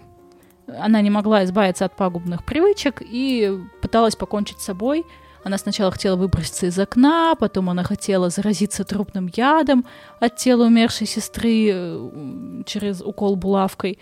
Она 0.66 1.00
не 1.00 1.11
могла 1.11 1.44
избавиться 1.44 1.87
от 1.87 1.96
пагубных 1.96 2.44
привычек 2.44 3.00
и 3.00 3.58
пыталась 3.80 4.14
покончить 4.14 4.61
с 4.61 4.64
собой. 4.64 5.06
Она 5.42 5.56
сначала 5.58 5.90
хотела 5.90 6.16
выброситься 6.16 6.66
из 6.66 6.78
окна, 6.78 7.35
потом 7.37 7.70
она 7.70 7.85
хотела 7.85 8.28
заразиться 8.28 8.85
трупным 8.85 9.30
ядом 9.35 9.87
от 10.20 10.37
тела 10.37 10.64
умершей 10.64 11.06
сестры 11.06 11.70
э, 11.73 12.62
через 12.66 13.00
укол 13.00 13.37
булавкой. 13.37 13.99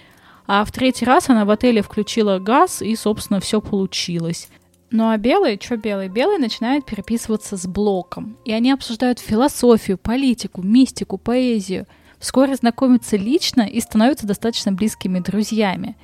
А 0.47 0.65
в 0.65 0.73
третий 0.73 1.05
раз 1.05 1.31
она 1.31 1.45
в 1.45 1.51
отеле 1.51 1.81
включила 1.83 2.39
газ, 2.39 2.83
и, 2.83 2.97
собственно, 2.97 3.39
все 3.41 3.61
получилось. 3.61 4.49
Ну 4.91 5.09
а 5.09 5.17
белый, 5.17 5.59
что 5.61 5.77
белый? 5.77 6.09
Белый 6.09 6.39
начинает 6.39 6.85
переписываться 6.85 7.57
с 7.57 7.67
Блоком. 7.67 8.37
И 8.45 8.53
они 8.53 8.71
обсуждают 8.71 9.19
философию, 9.19 9.99
политику, 9.99 10.63
мистику, 10.63 11.19
поэзию. 11.19 11.87
Вскоре 12.19 12.55
знакомятся 12.55 13.17
лично 13.17 13.63
и 13.63 13.81
становятся 13.81 14.27
достаточно 14.27 14.73
близкими 14.73 15.19
друзьями. 15.19 15.97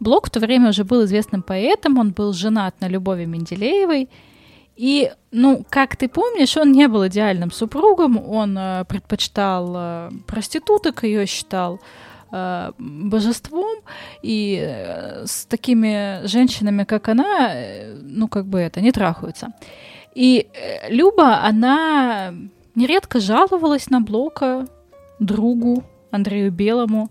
Блок 0.00 0.26
в 0.26 0.30
то 0.30 0.40
время 0.40 0.68
уже 0.68 0.84
был 0.84 1.04
известным 1.04 1.42
поэтом, 1.42 1.98
он 1.98 2.10
был 2.10 2.32
женат 2.32 2.80
на 2.80 2.88
Любови 2.88 3.24
Менделеевой. 3.24 4.08
И, 4.76 5.12
ну, 5.30 5.64
как 5.70 5.96
ты 5.96 6.08
помнишь, 6.08 6.56
он 6.56 6.72
не 6.72 6.88
был 6.88 7.06
идеальным 7.06 7.52
супругом, 7.52 8.18
он 8.18 8.58
э, 8.58 8.84
предпочитал 8.88 9.72
э, 9.76 10.10
проституток, 10.26 11.04
ее 11.04 11.26
считал 11.26 11.80
э, 12.32 12.72
божеством, 12.78 13.80
и 14.22 14.58
э, 14.60 15.26
с 15.26 15.46
такими 15.46 16.26
женщинами, 16.26 16.84
как 16.84 17.08
она, 17.08 17.54
э, 17.54 17.94
ну, 18.02 18.28
как 18.28 18.46
бы 18.46 18.58
это, 18.58 18.80
не 18.80 18.92
трахаются. 18.92 19.48
И 20.14 20.48
э, 20.54 20.90
Люба, 20.90 21.44
она 21.44 22.34
нередко 22.74 23.20
жаловалась 23.20 23.90
на 23.90 24.00
Блока 24.00 24.66
другу 25.18 25.84
Андрею 26.10 26.52
Белому, 26.52 27.10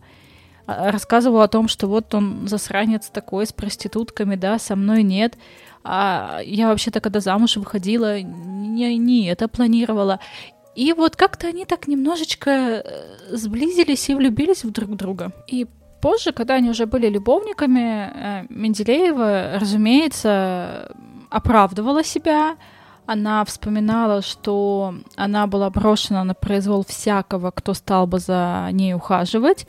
а, 0.65 0.91
рассказывала 0.91 1.43
о 1.43 1.47
том, 1.49 1.67
что 1.67 1.87
вот 1.87 2.13
он 2.15 2.47
засранец 2.47 3.09
такой 3.09 3.45
с 3.45 3.53
проститутками, 3.53 4.35
да, 4.35 4.59
со 4.59 4.75
мной 4.75 5.03
нет. 5.03 5.37
А 5.83 6.39
я 6.45 6.69
вообще-то, 6.69 7.01
когда 7.01 7.19
замуж 7.19 7.57
выходила, 7.57 8.21
не, 8.21 8.97
не 8.97 9.27
это 9.27 9.49
планировала. 9.49 10.19
И 10.75 10.93
вот 10.93 11.15
как-то 11.15 11.47
они 11.47 11.65
так 11.65 11.87
немножечко 11.87 12.49
э, 12.49 12.83
сблизились 13.29 14.09
и 14.09 14.15
влюбились 14.15 14.63
в 14.63 14.71
друг 14.71 14.95
друга. 14.95 15.31
И 15.47 15.67
позже, 16.01 16.31
когда 16.31 16.55
они 16.55 16.69
уже 16.69 16.85
были 16.85 17.07
любовниками, 17.07 18.11
э, 18.13 18.45
Менделеева, 18.49 19.59
разумеется, 19.59 20.91
оправдывала 21.29 22.03
себя. 22.03 22.57
Она 23.05 23.43
вспоминала, 23.45 24.21
что 24.21 24.95
она 25.15 25.45
была 25.47 25.69
брошена 25.69 26.23
на 26.23 26.33
произвол 26.33 26.83
всякого, 26.85 27.51
кто 27.51 27.73
стал 27.73 28.07
бы 28.07 28.19
за 28.19 28.69
ней 28.71 28.93
ухаживать. 28.93 29.67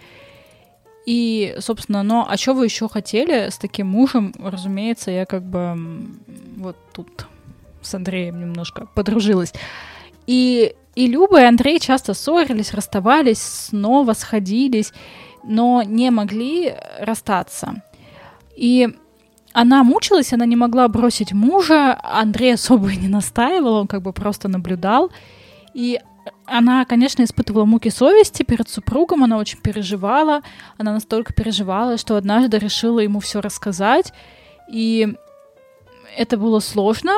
И, 1.07 1.55
собственно, 1.59 2.03
но 2.03 2.27
а 2.29 2.37
что 2.37 2.55
вы 2.55 2.65
еще 2.65 2.89
хотели 2.89 3.51
с 3.51 3.59
таким 3.59 3.89
мужем? 3.89 4.33
Разумеется, 4.39 5.11
я 5.11 5.27
как 5.27 5.43
бы 5.43 6.07
вот 6.57 6.77
тут 6.93 7.27
с 7.83 7.95
Андреем 7.95 8.41
немножко 8.41 8.87
подружилась. 8.95 9.53
И 10.27 10.75
и 10.95 11.07
Люба 11.07 11.41
и 11.41 11.45
Андрей 11.45 11.81
часто 11.81 12.15
ссорились, 12.15 12.75
расставались, 12.75 13.43
снова 13.43 14.13
сходились, 14.13 14.93
но 15.43 15.83
не 15.83 16.11
могли 16.11 16.75
расстаться. 17.01 17.83
И 18.57 18.89
она 19.53 19.85
мучилась, 19.85 20.33
она 20.33 20.47
не 20.47 20.57
могла 20.57 20.89
бросить 20.89 21.33
мужа, 21.33 21.99
Андрей 22.03 22.55
особо 22.55 22.91
и 22.91 22.97
не 22.97 23.09
настаивал, 23.09 23.75
он 23.75 23.87
как 23.87 24.03
бы 24.03 24.13
просто 24.13 24.49
наблюдал. 24.49 25.11
И 25.75 26.01
она, 26.47 26.85
конечно, 26.85 27.23
испытывала 27.23 27.65
муки 27.65 27.91
совести 27.91 28.43
перед 28.43 28.69
супругом, 28.69 29.25
она 29.25 29.39
очень 29.39 29.59
переживала, 29.59 30.43
она 30.79 30.93
настолько 30.93 31.33
переживала, 31.33 31.99
что 31.99 32.17
однажды 32.17 32.59
решила 32.59 33.01
ему 33.01 33.21
все 33.21 33.41
рассказать. 33.41 34.13
И 34.71 35.15
это 36.17 36.37
было 36.37 36.61
сложно, 36.61 37.13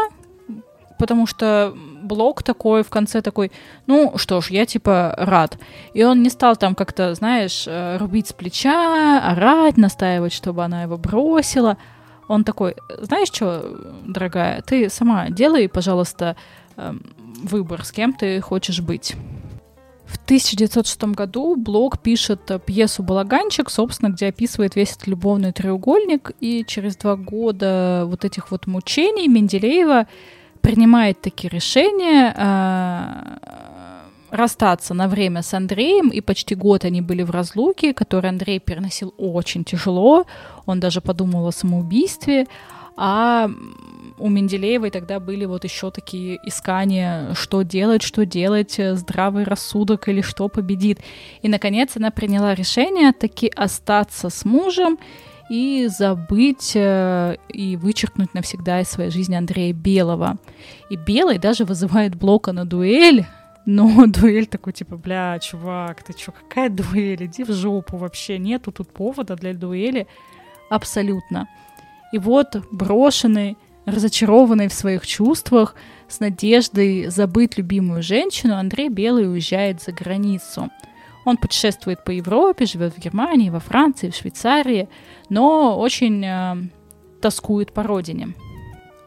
потому 0.99 1.27
что 1.27 1.73
блок 2.03 2.43
такой 2.43 2.83
в 2.83 2.91
конце 2.91 3.23
такой, 3.23 3.53
ну 3.87 4.15
что 4.17 4.41
ж, 4.41 4.51
я 4.51 4.67
типа 4.67 5.15
рад. 5.19 5.59
И 5.95 6.03
он 6.05 6.23
не 6.23 6.31
стал 6.31 6.57
там 6.57 6.75
как-то, 6.75 7.15
знаешь, 7.15 7.65
э, 7.67 7.97
рубить 7.99 8.29
с 8.29 8.33
плеча, 8.33 9.21
орать, 9.21 9.77
настаивать, 9.77 10.33
чтобы 10.33 10.65
она 10.65 10.83
его 10.83 10.97
бросила. 10.97 11.77
Он 12.29 12.45
такой, 12.45 12.77
знаешь 13.01 13.29
что, 13.29 13.65
дорогая, 14.05 14.63
ты 14.63 14.91
сама 14.91 15.31
делай, 15.31 15.69
пожалуйста, 15.69 16.37
эм, 16.77 17.03
выбор, 17.43 17.85
с 17.85 17.93
кем 17.93 18.13
ты 18.13 18.41
хочешь 18.41 18.81
быть. 18.81 19.15
В 20.07 20.19
1906 20.25 21.15
году 21.15 21.57
Блок 21.57 21.99
пишет 22.01 22.51
пьесу 22.65 23.03
«Балаганчик», 23.03 23.69
собственно, 23.69 24.11
где 24.11 24.29
описывает 24.29 24.77
весь 24.77 24.93
этот 24.93 25.09
любовный 25.09 25.53
треугольник, 25.53 26.31
и 26.41 26.65
через 26.65 26.97
два 26.97 27.17
года 27.17 28.05
вот 28.07 28.25
этих 28.25 28.53
вот 28.53 28.69
мучений 28.69 29.27
Менделеева 29.27 30.07
принимает 30.67 31.21
такие 31.21 31.49
решения 31.49 32.35
э, 32.37 33.37
расстаться 34.31 34.95
на 34.95 35.07
время 35.07 35.43
с 35.43 35.55
Андреем, 35.55 36.09
и 36.09 36.21
почти 36.21 36.57
год 36.57 36.85
они 36.85 37.01
были 37.03 37.23
в 37.23 37.31
разлуке, 37.31 37.95
который 37.95 38.31
Андрей 38.31 38.59
переносил 38.59 39.15
очень 39.17 39.63
тяжело, 39.63 40.25
он 40.67 40.81
даже 40.81 41.01
подумал 41.01 41.47
о 41.47 41.53
самоубийстве, 41.53 42.47
а 42.97 43.49
у 44.19 44.29
Менделеевой 44.29 44.91
тогда 44.91 45.21
были 45.21 45.45
вот 45.45 45.63
еще 45.63 45.93
такие 45.93 46.41
искания, 46.45 47.33
что 47.35 47.63
делать, 47.63 48.03
что 48.03 48.27
делать, 48.27 48.81
здравый 48.95 49.45
рассудок 49.45 50.09
или 50.09 50.21
что 50.21 50.49
победит. 50.49 50.99
И, 51.43 51.49
наконец, 51.49 51.97
она 51.97 52.11
приняла 52.11 52.55
решение 52.55 53.13
таки 53.13 53.53
остаться 53.55 54.31
с 54.31 54.45
мужем 54.45 54.99
и 55.49 55.87
забыть 55.89 56.73
э, 56.75 57.37
и 57.49 57.77
вычеркнуть 57.77 58.35
навсегда 58.35 58.81
из 58.81 58.89
своей 58.89 59.11
жизни 59.11 59.35
Андрея 59.35 59.73
Белого. 59.73 60.37
И 60.91 60.97
Белый 60.97 61.39
даже 61.39 61.65
вызывает 61.65 62.17
Блока 62.17 62.53
на 62.53 62.65
дуэль, 62.65 63.27
но 63.65 64.07
дуэль 64.07 64.47
такой, 64.47 64.73
типа, 64.73 64.97
бля, 64.97 65.39
чувак, 65.39 66.03
ты 66.03 66.13
чё, 66.13 66.33
какая 66.33 66.69
дуэль? 66.69 67.27
Иди 67.27 67.45
в 67.45 67.53
жопу 67.53 67.97
вообще, 67.97 68.39
нету 68.39 68.73
тут 68.73 68.93
повода 68.93 69.37
для 69.37 69.55
дуэли 69.55 70.07
абсолютно. 70.71 71.49
И 72.13 72.19
вот 72.19 72.57
брошенный, 72.71 73.57
разочарованный 73.85 74.69
в 74.69 74.73
своих 74.73 75.07
чувствах, 75.07 75.75
с 76.09 76.21
надеждой 76.21 77.07
забыть 77.07 77.59
любимую 77.59 78.03
женщину, 78.03 78.57
Андрей 78.57 78.89
Белый 78.89 79.31
уезжает 79.31 79.83
за 79.83 79.93
границу. 79.93 80.71
Он 81.27 81.37
путешествует 81.37 82.05
по 82.05 82.13
Европе, 82.13 82.67
живет 82.67 82.95
в 82.95 83.01
Германии, 83.01 83.51
во 83.51 83.59
Франции, 83.59 84.11
в 84.11 84.15
Швейцарии, 84.15 84.89
но 85.29 85.77
очень 85.77 86.25
э, 86.25 86.55
тоскует 87.21 87.73
по 87.73 87.83
родине. 87.83 88.29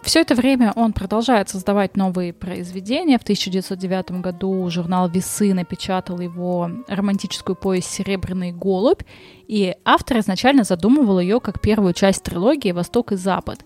Все 0.02 0.20
это 0.20 0.36
время 0.36 0.74
он 0.76 0.92
продолжает 0.92 1.48
создавать 1.48 1.96
новые 1.96 2.34
произведения. 2.34 3.18
В 3.18 3.24
1909 3.24 4.12
году 4.22 4.70
журнал 4.70 5.08
«Весы» 5.08 5.54
напечатал 5.54 6.20
его 6.20 6.70
романтическую 6.90 7.56
повесть 7.56 7.90
«Серебряный 7.90 8.52
голубь», 8.52 9.04
и 9.48 9.76
автор 9.86 10.20
изначально 10.20 10.66
задумывал 10.66 11.22
ее 11.22 11.40
как 11.40 11.62
первую 11.62 11.94
часть 11.94 12.24
трилогии 12.24 12.74
«Восток 12.74 13.14
и 13.14 13.16
Запад». 13.16 13.60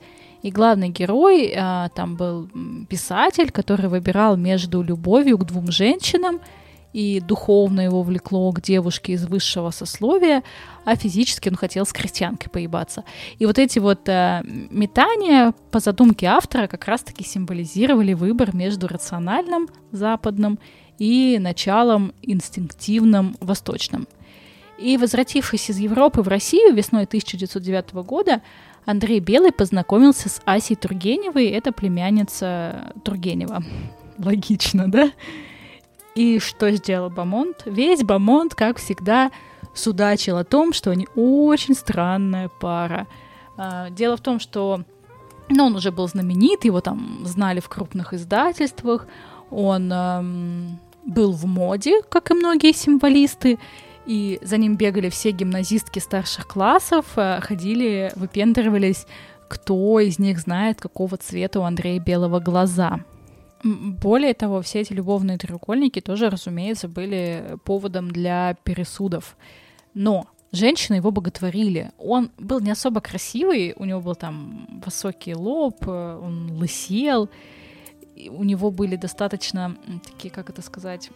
И 0.44 0.52
главный 0.52 0.90
герой 0.90 1.54
а, 1.56 1.90
там 1.90 2.18
был 2.18 2.50
писатель, 2.88 3.50
который 3.50 3.90
выбирал 3.90 4.38
между 4.38 4.84
любовью 4.84 5.40
к 5.40 5.46
двум 5.46 5.72
женщинам– 5.72 6.40
и 6.94 7.20
духовно 7.20 7.82
его 7.82 8.04
влекло 8.04 8.52
к 8.52 8.62
девушке 8.62 9.14
из 9.14 9.26
высшего 9.26 9.72
сословия, 9.72 10.44
а 10.86 10.96
физически 10.96 11.50
он 11.50 11.56
хотел 11.56 11.86
с 11.86 11.92
крестьянкой 11.92 12.50
поебаться. 12.50 13.04
И 13.40 13.46
вот 13.46 13.58
эти 13.58 13.80
вот 13.80 14.08
э, 14.08 14.42
метания, 14.46 15.54
по 15.72 15.80
задумке 15.80 16.28
автора, 16.28 16.68
как 16.68 16.86
раз-таки 16.86 17.24
символизировали 17.24 18.14
выбор 18.14 18.56
между 18.56 18.88
рациональным 18.88 19.68
западным 19.92 20.60
и 21.00 21.38
началом 21.40 22.14
инстинктивным 22.22 23.36
восточным. 23.40 24.08
И 24.78 24.98
возвратившись 24.98 25.70
из 25.70 25.78
Европы 25.80 26.22
в 26.22 26.28
Россию 26.28 26.76
весной 26.76 27.04
1909 27.04 27.94
года, 28.06 28.42
Андрей 28.86 29.20
Белый 29.20 29.52
познакомился 29.52 30.30
с 30.30 30.42
Асей 30.46 30.76
Тургеневой, 30.76 31.48
это 31.48 31.72
племянница 31.72 32.94
Тургенева. 33.04 33.64
Логично, 34.18 34.92
да? 34.92 35.12
И 36.16 36.40
что 36.40 36.72
сделал 36.72 37.10
Бамонт? 37.10 37.64
Весь 37.66 38.04
Бамонт, 38.04 38.56
как 38.56 38.78
всегда, 38.78 39.32
судачил 39.74 40.38
о 40.38 40.44
том, 40.44 40.74
что 40.74 40.92
они 40.92 41.08
очень 41.16 41.74
странная 41.74 42.50
пара. 42.50 43.08
А, 43.58 43.90
дело 43.90 44.18
в 44.18 44.22
том, 44.22 44.40
что 44.40 44.84
ну, 45.50 45.66
он 45.66 45.76
уже 45.76 45.92
был 45.92 46.08
знаменит, 46.08 46.66
его 46.66 46.82
там 46.82 47.22
знали 47.26 47.60
в 47.60 47.70
крупных 47.70 48.14
издательствах, 48.14 49.08
он 49.50 49.92
эм, 49.92 50.80
был 51.06 51.32
в 51.32 51.46
моде, 51.46 52.02
как 52.10 52.32
и 52.32 52.34
многие 52.34 52.74
символисты, 52.74 53.60
и 54.06 54.40
за 54.42 54.58
ним 54.58 54.76
бегали 54.76 55.10
все 55.10 55.32
гимназистки 55.32 56.00
старших 56.00 56.48
классов, 56.48 57.06
э, 57.16 57.40
ходили, 57.42 58.12
выпендривались, 58.16 59.06
кто 59.48 60.00
из 60.00 60.20
них 60.20 60.40
знает, 60.40 60.82
какого 60.82 61.18
цвета 61.18 61.60
у 61.60 61.64
Андрея 61.64 62.00
белого 62.00 62.40
глаза. 62.40 63.00
Более 63.64 64.34
того, 64.34 64.62
все 64.62 64.82
эти 64.82 64.94
любовные 64.94 65.38
треугольники 65.38 66.02
тоже, 66.02 66.30
разумеется, 66.30 66.88
были 66.88 67.58
поводом 67.64 68.12
для 68.12 68.56
пересудов. 68.64 69.38
Но 69.94 70.28
женщины 70.52 70.98
его 70.98 71.12
боготворили. 71.12 71.92
Он 71.98 72.32
был 72.38 72.60
не 72.60 72.72
особо 72.72 73.00
красивый, 73.00 73.74
у 73.78 73.86
него 73.86 74.02
был 74.02 74.16
там 74.16 74.82
высокий 74.86 75.34
лоб, 75.34 75.88
он 75.88 76.52
лысел, 76.58 77.30
у 78.30 78.44
него 78.44 78.70
были 78.70 78.98
достаточно 78.98 79.78
такие, 80.04 80.30
как 80.30 80.50
это 80.50 80.62
сказать, 80.62 81.10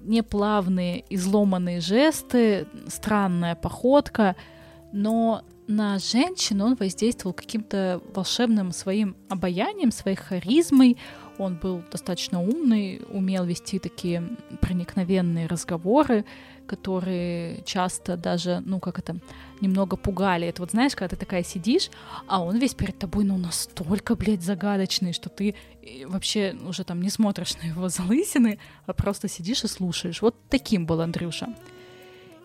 неплавные, 0.00 1.04
изломанные 1.10 1.80
жесты, 1.80 2.66
странная 2.88 3.54
походка, 3.56 4.36
но 4.92 5.42
на 5.66 5.98
женщин 5.98 6.62
он 6.62 6.76
воздействовал 6.76 7.34
каким-то 7.34 8.00
волшебным 8.14 8.72
своим 8.72 9.16
обаянием, 9.28 9.90
своей 9.90 10.16
харизмой. 10.16 10.96
Он 11.38 11.54
был 11.54 11.82
достаточно 11.90 12.42
умный, 12.42 13.02
умел 13.10 13.44
вести 13.44 13.78
такие 13.78 14.22
проникновенные 14.60 15.46
разговоры, 15.46 16.24
которые 16.66 17.62
часто 17.64 18.16
даже, 18.16 18.62
ну 18.64 18.80
как 18.80 18.98
это, 18.98 19.16
немного 19.60 19.96
пугали. 19.96 20.46
Это 20.46 20.62
вот 20.62 20.72
знаешь, 20.72 20.94
когда 20.94 21.08
ты 21.08 21.16
такая 21.16 21.44
сидишь, 21.44 21.90
а 22.26 22.42
он 22.42 22.58
весь 22.58 22.74
перед 22.74 22.98
тобой, 22.98 23.24
ну 23.24 23.38
настолько, 23.38 24.14
блядь, 24.14 24.42
загадочный, 24.42 25.12
что 25.12 25.28
ты 25.28 25.54
э, 25.82 26.06
вообще 26.06 26.56
уже 26.66 26.84
там 26.84 27.00
не 27.00 27.10
смотришь 27.10 27.54
на 27.62 27.68
его 27.68 27.88
залысины, 27.88 28.58
а 28.86 28.92
просто 28.92 29.28
сидишь 29.28 29.64
и 29.64 29.68
слушаешь. 29.68 30.22
Вот 30.22 30.34
таким 30.48 30.86
был 30.86 31.00
Андрюша. 31.00 31.54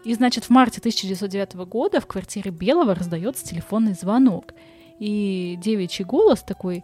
И, 0.04 0.14
значит, 0.16 0.46
в 0.46 0.50
марте 0.50 0.80
1909 0.80 1.56
года 1.68 2.02
в 2.02 2.08
квартире 2.08 2.52
Белого 2.52 2.96
раздается 2.96 3.46
телефонный 3.46 3.94
звонок. 3.94 4.54
И 5.00 5.58
девичий 5.62 6.06
голос 6.06 6.42
такой, 6.42 6.84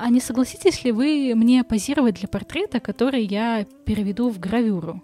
а 0.00 0.08
не 0.10 0.20
согласитесь 0.20 0.84
ли 0.84 0.92
вы 0.92 1.32
мне 1.34 1.64
позировать 1.64 2.16
для 2.16 2.28
портрета, 2.28 2.80
который 2.80 3.24
я 3.24 3.66
переведу 3.84 4.30
в 4.30 4.38
гравюру? 4.38 5.02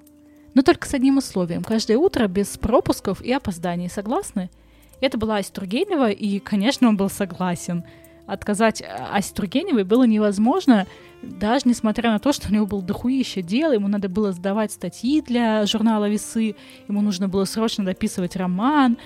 Но 0.54 0.62
только 0.62 0.86
с 0.86 0.94
одним 0.94 1.18
условием. 1.18 1.62
Каждое 1.62 1.96
утро 1.96 2.26
без 2.26 2.58
пропусков 2.58 3.22
и 3.22 3.32
опозданий. 3.32 3.88
Согласны? 3.88 4.50
Это 5.00 5.18
была 5.18 5.36
Ася 5.36 5.52
Тургенева, 5.52 6.10
и, 6.10 6.38
конечно, 6.38 6.88
он 6.88 6.96
был 6.96 7.10
согласен. 7.10 7.84
Отказать 8.26 8.82
Асе 9.10 9.34
Тургеневой 9.34 9.84
было 9.84 10.04
невозможно, 10.04 10.86
даже 11.22 11.68
несмотря 11.68 12.12
на 12.12 12.18
то, 12.18 12.32
что 12.32 12.48
у 12.48 12.52
него 12.52 12.66
был 12.66 12.82
дохуище 12.82 13.42
дел, 13.42 13.72
ему 13.72 13.88
надо 13.88 14.08
было 14.08 14.32
сдавать 14.32 14.72
статьи 14.72 15.20
для 15.20 15.66
журнала 15.66 16.08
«Весы», 16.08 16.54
ему 16.88 17.00
нужно 17.00 17.28
было 17.28 17.44
срочно 17.44 17.84
дописывать 17.84 18.36
роман, 18.36 18.96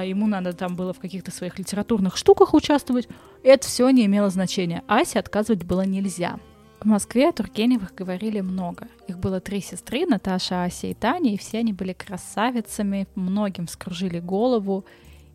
ему 0.00 0.26
надо 0.26 0.54
там 0.54 0.74
было 0.74 0.92
в 0.92 0.98
каких-то 0.98 1.30
своих 1.30 1.58
литературных 1.58 2.16
штуках 2.16 2.54
участвовать. 2.54 3.08
Это 3.42 3.66
все 3.66 3.88
не 3.90 4.06
имело 4.06 4.30
значения. 4.30 4.82
Асе 4.88 5.18
отказывать 5.18 5.64
было 5.64 5.82
нельзя. 5.82 6.38
В 6.80 6.84
Москве 6.84 7.28
о 7.28 7.32
Тургеневых 7.32 7.94
говорили 7.94 8.40
много. 8.40 8.88
Их 9.06 9.18
было 9.18 9.40
три 9.40 9.60
сестры, 9.60 10.04
Наташа, 10.04 10.64
Ася 10.64 10.88
и 10.88 10.94
Таня, 10.94 11.32
и 11.32 11.38
все 11.38 11.58
они 11.58 11.72
были 11.72 11.92
красавицами, 11.92 13.06
многим 13.14 13.68
скружили 13.68 14.18
голову. 14.18 14.84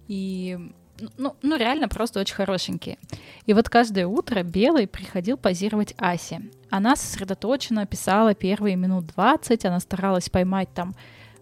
И 0.10 0.58
ну, 1.18 1.36
ну, 1.42 1.56
реально 1.56 1.88
просто 1.88 2.20
очень 2.20 2.36
хорошенькие. 2.36 2.98
И 3.46 3.54
вот 3.54 3.70
каждое 3.70 4.08
утро 4.08 4.44
Белый 4.44 4.88
приходил 4.88 5.38
позировать 5.38 5.94
Асе. 5.98 6.42
Она 6.70 6.96
сосредоточенно 6.96 7.86
писала 7.86 8.34
первые 8.34 8.76
минут 8.76 9.08
20, 9.08 9.66
она 9.66 9.80
старалась 9.80 10.30
поймать 10.30 10.70
там 10.74 10.96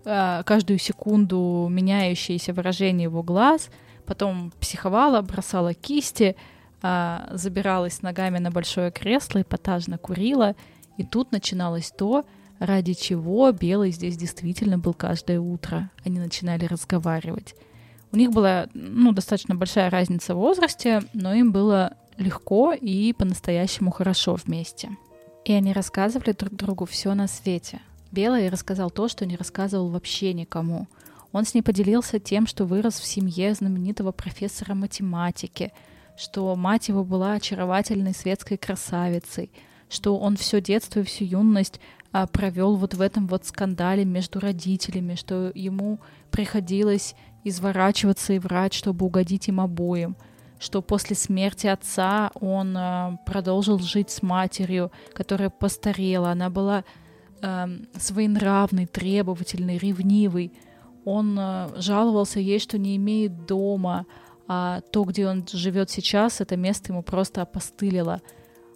каждую 0.05 0.79
секунду 0.79 1.67
меняющиеся 1.69 2.53
выражения 2.53 3.03
его 3.03 3.23
глаз, 3.23 3.69
потом 4.05 4.51
психовала, 4.59 5.21
бросала 5.21 5.73
кисти, 5.73 6.35
э, 6.81 7.17
забиралась 7.31 8.01
ногами 8.01 8.37
на 8.37 8.51
большое 8.51 8.91
кресло, 8.91 9.41
эпатажно 9.41 9.97
курила. 9.97 10.55
И 10.97 11.03
тут 11.03 11.31
начиналось 11.31 11.91
то, 11.91 12.23
ради 12.59 12.93
чего 12.93 13.51
Белый 13.51 13.91
здесь 13.91 14.17
действительно 14.17 14.77
был 14.77 14.93
каждое 14.93 15.39
утро. 15.39 15.89
Они 16.05 16.19
начинали 16.19 16.65
разговаривать. 16.65 17.55
У 18.11 18.17
них 18.17 18.31
была 18.31 18.67
ну, 18.73 19.11
достаточно 19.11 19.55
большая 19.55 19.89
разница 19.89 20.35
в 20.35 20.39
возрасте, 20.39 21.01
но 21.13 21.33
им 21.33 21.51
было 21.51 21.97
легко 22.17 22.71
и 22.71 23.11
по-настоящему 23.11 23.91
хорошо 23.91 24.35
вместе. 24.35 24.91
И 25.43 25.51
они 25.51 25.73
рассказывали 25.73 26.31
друг 26.31 26.53
другу 26.53 26.85
все 26.85 27.13
на 27.13 27.27
свете. 27.27 27.81
Белый 28.15 28.47
рассказал 28.47 28.91
то, 28.91 29.09
что 29.09 29.25
не 29.25 29.35
рассказывал 29.35 29.89
вообще 29.89 30.31
никому. 30.31 30.87
Он 31.33 31.43
с 31.43 31.53
ней 31.53 31.61
поделился 31.61 32.17
тем, 32.17 32.47
что 32.47 32.63
вырос 32.63 32.97
в 32.97 33.05
семье 33.05 33.53
знаменитого 33.53 34.13
профессора 34.13 34.73
математики, 34.73 35.73
что 36.15 36.55
мать 36.55 36.87
его 36.87 37.03
была 37.03 37.33
очаровательной 37.33 38.13
светской 38.13 38.55
красавицей, 38.55 39.51
что 39.89 40.17
он 40.17 40.37
все 40.37 40.61
детство 40.61 41.01
и 41.01 41.03
всю 41.03 41.25
юность 41.25 41.81
а, 42.13 42.25
провел 42.25 42.77
вот 42.77 42.93
в 42.93 43.01
этом 43.01 43.27
вот 43.27 43.45
скандале 43.45 44.05
между 44.05 44.39
родителями, 44.39 45.15
что 45.15 45.51
ему 45.53 45.99
приходилось 46.31 47.15
изворачиваться 47.43 48.31
и 48.31 48.39
врать, 48.39 48.73
чтобы 48.73 49.05
угодить 49.05 49.49
им 49.49 49.59
обоим, 49.59 50.15
что 50.57 50.81
после 50.81 51.17
смерти 51.17 51.67
отца 51.67 52.31
он 52.35 52.77
а, 52.77 53.19
продолжил 53.25 53.77
жить 53.79 54.09
с 54.09 54.21
матерью, 54.21 54.89
которая 55.13 55.49
постарела, 55.49 56.31
она 56.31 56.49
была 56.49 56.85
э, 57.41 57.67
своенравной, 57.97 58.85
требовательной, 58.85 59.77
ревнивой. 59.77 60.51
Он 61.03 61.37
э, 61.39 61.69
жаловался 61.77 62.39
ей, 62.39 62.59
что 62.59 62.77
не 62.77 62.95
имеет 62.95 63.45
дома, 63.45 64.05
а 64.47 64.81
то, 64.91 65.03
где 65.03 65.27
он 65.27 65.45
живет 65.51 65.89
сейчас, 65.89 66.41
это 66.41 66.55
место 66.55 66.91
ему 66.91 67.03
просто 67.03 67.41
опостылило. 67.41 68.21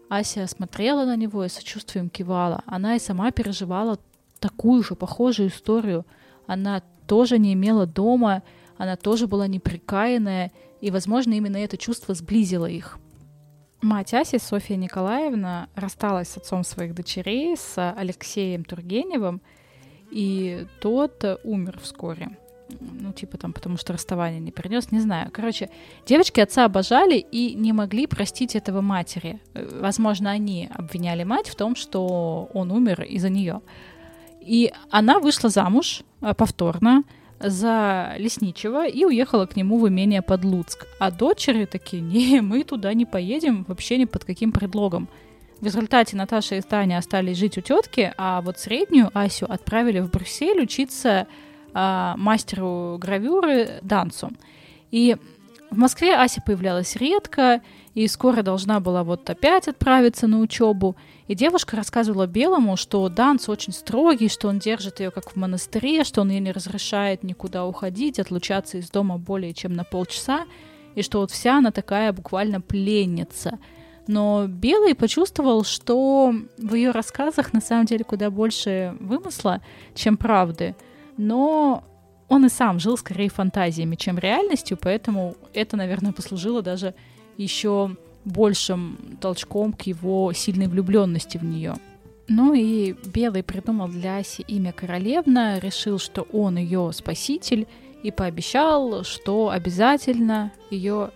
Ася 0.10 0.48
смотрела 0.48 1.06
на 1.06 1.16
него 1.16 1.46
и 1.46 1.50
сочувствием 1.50 2.10
кивала. 2.10 2.64
Она 2.66 2.96
и 2.96 3.00
сама 3.00 3.32
переживала 3.32 4.00
такую 4.40 4.84
же 4.84 4.96
похожую 4.96 5.50
историю. 5.50 6.06
Она 6.48 6.82
тоже 7.08 7.38
не 7.38 7.54
имела 7.54 7.86
дома, 7.86 8.42
она 8.78 8.96
тоже 8.96 9.28
была 9.28 9.48
неприкаянная, 9.48 10.52
и, 10.82 10.90
возможно, 10.90 11.34
именно 11.34 11.58
это 11.58 11.78
чувство 11.78 12.16
сблизило 12.16 12.66
их. 12.66 12.98
Мать 13.82 14.14
Аси, 14.14 14.38
Софья 14.40 14.76
Николаевна, 14.76 15.70
рассталась 15.76 16.30
с 16.30 16.38
отцом 16.38 16.64
своих 16.64 16.94
дочерей, 16.94 17.56
с 17.56 17.94
Алексеем 17.94 18.66
Тургеневым, 18.66 19.42
и 20.12 20.66
тот 20.82 21.24
умер 21.44 21.80
вскоре 21.82 22.38
ну, 22.80 23.12
типа 23.14 23.38
там, 23.38 23.54
потому 23.54 23.78
что 23.78 23.94
расставание 23.94 24.40
не 24.40 24.52
перенес, 24.52 24.92
не 24.92 25.00
знаю. 25.00 25.30
Короче, 25.32 25.70
девочки 26.06 26.40
отца 26.40 26.66
обожали 26.66 27.18
и 27.18 27.56
не 27.56 27.74
могли 27.74 28.08
простить 28.08 28.56
этого 28.56 28.82
матери. 28.82 29.42
Э, 29.54 29.68
возможно, 29.82 30.30
они 30.30 30.70
обвиняли 30.74 31.24
мать 31.24 31.50
в 31.50 31.56
том, 31.56 31.76
что 31.76 32.50
он 32.54 32.72
умер 32.72 33.04
из-за 33.04 33.30
нее. 33.30 33.62
И 34.42 34.72
она 34.90 35.20
вышла 35.20 35.50
замуж 35.50 36.04
э, 36.22 36.34
повторно 36.34 37.04
за 37.40 38.16
лесничего 38.18 38.86
и 38.86 39.06
уехала 39.06 39.46
к 39.46 39.56
нему 39.56 39.80
в 39.80 39.88
имение 39.88 40.22
под 40.22 40.44
Луцк. 40.44 40.88
А 41.00 41.12
дочери 41.12 41.66
такие, 41.66 42.02
не, 42.02 42.42
мы 42.42 42.64
туда 42.64 42.94
не 42.94 43.06
поедем 43.06 43.66
вообще 43.68 43.98
ни 43.98 44.06
под 44.06 44.26
каким 44.26 44.52
предлогом. 44.52 45.08
В 45.62 45.66
результате 45.66 46.16
Наташа 46.16 46.56
и 46.56 46.62
Таня 46.62 46.98
остались 46.98 47.38
жить 47.38 47.58
у 47.58 47.62
тетки, 47.62 48.14
а 48.18 48.42
вот 48.42 48.60
среднюю 48.60 49.10
Асю 49.14 49.46
отправили 49.50 50.00
в 50.00 50.10
Брюссель 50.10 50.62
учиться 50.62 51.28
э, 51.74 52.14
мастеру 52.16 52.98
гравюры 52.98 53.80
Данцу. 53.82 54.32
И 54.92 55.18
в 55.72 55.78
Москве 55.78 56.16
Ася 56.16 56.42
появлялась 56.42 56.96
редко, 56.96 57.62
и 57.94 58.08
скоро 58.08 58.42
должна 58.42 58.80
была 58.80 59.04
вот 59.04 59.30
опять 59.30 59.68
отправиться 59.68 60.28
на 60.28 60.40
учебу. 60.40 60.96
И 61.28 61.36
девушка 61.36 61.76
рассказывала 61.76 62.28
Белому, 62.28 62.78
что 62.78 63.08
Данц 63.10 63.50
очень 63.50 63.74
строгий, 63.74 64.30
что 64.30 64.48
он 64.48 64.60
держит 64.60 65.00
ее 65.00 65.12
как 65.12 65.32
в 65.32 65.36
монастыре, 65.36 66.04
что 66.04 66.22
он 66.22 66.30
ей 66.30 66.40
не 66.40 66.52
разрешает 66.52 67.24
никуда 67.24 67.66
уходить, 67.66 68.20
отлучаться 68.20 68.78
из 68.78 68.90
дома 68.90 69.18
более 69.18 69.54
чем 69.54 69.74
на 69.74 69.84
полчаса, 69.84 70.46
и 70.96 71.02
что 71.02 71.20
вот 71.20 71.32
вся 71.32 71.58
она 71.58 71.72
такая 71.72 72.14
буквально 72.14 72.62
пленница. 72.62 73.60
Но 74.08 74.48
Белый 74.48 74.96
почувствовал, 74.96 75.64
что 75.64 76.34
в 76.58 76.74
ее 76.74 76.92
рассказах 76.92 77.54
на 77.54 77.62
самом 77.62 77.86
деле 77.86 78.04
куда 78.04 78.32
больше 78.32 78.96
вымысла, 79.00 79.62
чем 79.94 80.18
правды— 80.18 80.76
но 81.20 81.84
он 82.30 82.46
и 82.46 82.50
сам 82.50 82.80
жил 82.80 82.98
скорее 82.98 83.30
фантазиями, 83.30 83.96
чем 83.96 84.18
реальностью, 84.18 84.78
поэтому 84.80 85.36
это, 85.54 85.76
наверное, 85.76 86.14
послужило 86.14 86.62
даже 86.62 86.94
еще 87.38 87.96
большим 88.24 89.18
толчком 89.20 89.74
к 89.74 89.82
его 89.84 90.32
сильной 90.34 90.68
влюбленности 90.68 91.38
в 91.38 91.44
нее. 91.44 91.76
Ну 92.28 92.54
и 92.54 92.94
Белый 93.12 93.42
придумал 93.42 93.88
для 93.88 94.18
Аси 94.18 94.44
имя 94.44 94.72
Королевна, 94.72 95.60
решил, 95.60 95.98
что 95.98 96.22
он 96.32 96.58
ее 96.58 96.92
спаситель, 96.94 97.68
и 98.04 98.12
пообещал, 98.12 99.04
что 99.04 99.50
обязательно 99.50 100.52
ее 100.70 101.12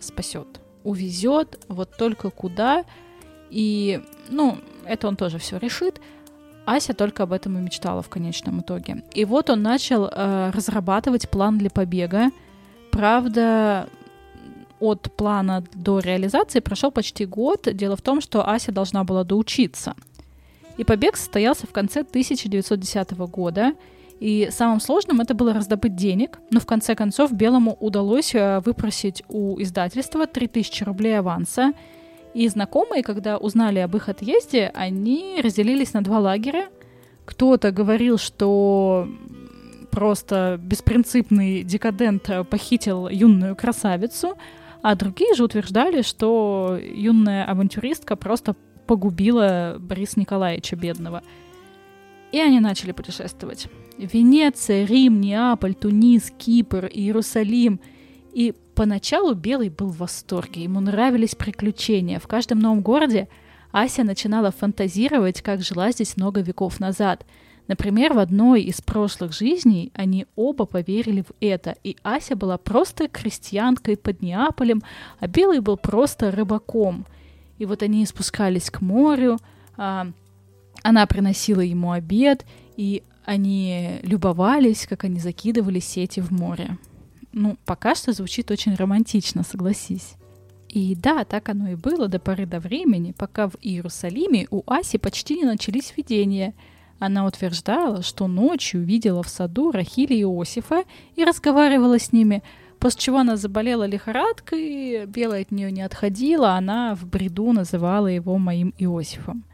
спасет. 0.00 0.60
Увезет 0.82 1.60
вот 1.68 1.96
только 1.96 2.30
куда. 2.30 2.84
И, 3.50 4.02
ну, 4.30 4.58
это 4.84 5.06
он 5.06 5.16
тоже 5.16 5.38
все 5.38 5.58
решит. 5.58 6.00
Ася 6.66 6.94
только 6.94 7.24
об 7.24 7.32
этом 7.32 7.58
и 7.58 7.60
мечтала 7.60 8.02
в 8.02 8.08
конечном 8.08 8.60
итоге. 8.60 9.02
И 9.12 9.24
вот 9.24 9.50
он 9.50 9.62
начал 9.62 10.06
э, 10.06 10.50
разрабатывать 10.50 11.28
план 11.28 11.58
для 11.58 11.70
побега. 11.70 12.30
Правда, 12.90 13.88
от 14.80 15.12
плана 15.16 15.64
до 15.74 15.98
реализации 15.98 16.60
прошел 16.60 16.90
почти 16.90 17.26
год. 17.26 17.68
Дело 17.72 17.96
в 17.96 18.02
том, 18.02 18.20
что 18.20 18.48
Ася 18.48 18.72
должна 18.72 19.04
была 19.04 19.24
доучиться. 19.24 19.94
И 20.78 20.84
побег 20.84 21.16
состоялся 21.16 21.66
в 21.66 21.72
конце 21.72 22.00
1910 22.00 23.12
года. 23.12 23.72
И 24.20 24.48
самым 24.50 24.80
сложным 24.80 25.20
это 25.20 25.34
было 25.34 25.52
раздобыть 25.52 25.96
денег, 25.96 26.38
но 26.50 26.60
в 26.60 26.66
конце 26.66 26.94
концов 26.94 27.32
Белому 27.32 27.76
удалось 27.80 28.34
э, 28.34 28.60
выпросить 28.64 29.22
у 29.28 29.60
издательства 29.60 30.26
3000 30.26 30.84
рублей 30.84 31.18
аванса– 31.18 31.72
и 32.34 32.48
знакомые, 32.48 33.02
когда 33.02 33.38
узнали 33.38 33.78
об 33.78 33.96
их 33.96 34.08
отъезде, 34.08 34.70
они 34.74 35.40
разделились 35.42 35.92
на 35.92 36.02
два 36.02 36.18
лагеря. 36.18 36.68
Кто-то 37.24 37.70
говорил, 37.70 38.18
что 38.18 39.08
просто 39.90 40.58
беспринципный 40.60 41.62
декадент 41.62 42.28
похитил 42.50 43.08
юную 43.08 43.56
красавицу, 43.56 44.36
а 44.82 44.96
другие 44.96 45.34
же 45.34 45.44
утверждали, 45.44 46.02
что 46.02 46.78
юная 46.82 47.44
авантюристка 47.44 48.16
просто 48.16 48.56
погубила 48.86 49.76
Бориса 49.78 50.20
Николаевича 50.20 50.76
бедного. 50.76 51.22
И 52.32 52.40
они 52.40 52.60
начали 52.60 52.92
путешествовать. 52.92 53.68
Венеция, 53.96 54.84
Рим, 54.84 55.20
Неаполь, 55.20 55.74
Тунис, 55.74 56.32
Кипр, 56.36 56.86
Иерусалим— 56.92 57.80
и 58.34 58.52
поначалу 58.74 59.34
Белый 59.34 59.68
был 59.68 59.88
в 59.88 59.98
восторге, 59.98 60.64
ему 60.64 60.80
нравились 60.80 61.34
приключения. 61.34 62.18
В 62.18 62.26
каждом 62.26 62.58
новом 62.58 62.80
городе 62.80 63.28
Ася 63.72 64.04
начинала 64.04 64.50
фантазировать, 64.50 65.42
как 65.42 65.62
жила 65.62 65.90
здесь 65.92 66.16
много 66.16 66.40
веков 66.40 66.80
назад. 66.80 67.24
Например, 67.66 68.12
в 68.12 68.18
одной 68.18 68.62
из 68.62 68.80
прошлых 68.82 69.32
жизней 69.32 69.90
они 69.94 70.26
оба 70.36 70.66
поверили 70.66 71.22
в 71.22 71.32
это, 71.40 71.74
и 71.82 71.96
Ася 72.02 72.36
была 72.36 72.58
просто 72.58 73.08
крестьянкой 73.08 73.96
под 73.96 74.20
Неаполем, 74.20 74.82
а 75.18 75.26
Белый 75.26 75.60
был 75.60 75.76
просто 75.76 76.30
рыбаком. 76.30 77.06
И 77.58 77.64
вот 77.64 77.82
они 77.82 78.04
спускались 78.04 78.70
к 78.70 78.80
морю, 78.80 79.38
а, 79.76 80.08
она 80.82 81.06
приносила 81.06 81.60
ему 81.60 81.92
обед, 81.92 82.44
и 82.76 83.02
они 83.24 84.00
любовались, 84.02 84.86
как 84.86 85.04
они 85.04 85.18
закидывали 85.18 85.80
сети 85.80 86.20
в 86.20 86.30
море. 86.30 86.76
Ну, 87.36 87.56
пока 87.64 87.96
что 87.96 88.12
звучит 88.12 88.52
очень 88.52 88.76
романтично, 88.76 89.42
согласись. 89.42 90.14
И 90.68 90.94
да, 90.94 91.24
так 91.24 91.48
оно 91.48 91.68
и 91.68 91.74
было 91.74 92.06
до 92.06 92.20
поры 92.20 92.46
до 92.46 92.60
времени, 92.60 93.12
пока 93.16 93.48
в 93.48 93.56
Иерусалиме 93.60 94.46
у 94.50 94.62
Аси 94.66 94.98
почти 94.98 95.38
не 95.38 95.44
начались 95.44 95.94
видения. 95.96 96.54
Она 97.00 97.26
утверждала, 97.26 98.02
что 98.02 98.28
ночью 98.28 98.84
видела 98.84 99.24
в 99.24 99.28
саду 99.28 99.72
Рахили 99.72 100.14
и 100.14 100.22
Иосифа 100.22 100.84
и 101.16 101.24
разговаривала 101.24 101.98
с 101.98 102.12
ними, 102.12 102.44
после 102.78 103.00
чего 103.00 103.18
она 103.18 103.36
заболела 103.36 103.84
лихорадкой, 103.84 105.06
белая 105.06 105.42
от 105.42 105.50
нее 105.50 105.72
не 105.72 105.82
отходила, 105.82 106.52
она 106.52 106.94
в 106.94 107.04
бреду 107.04 107.50
называла 107.50 108.06
его 108.06 108.38
моим 108.38 108.72
Иосифом. 108.78 109.44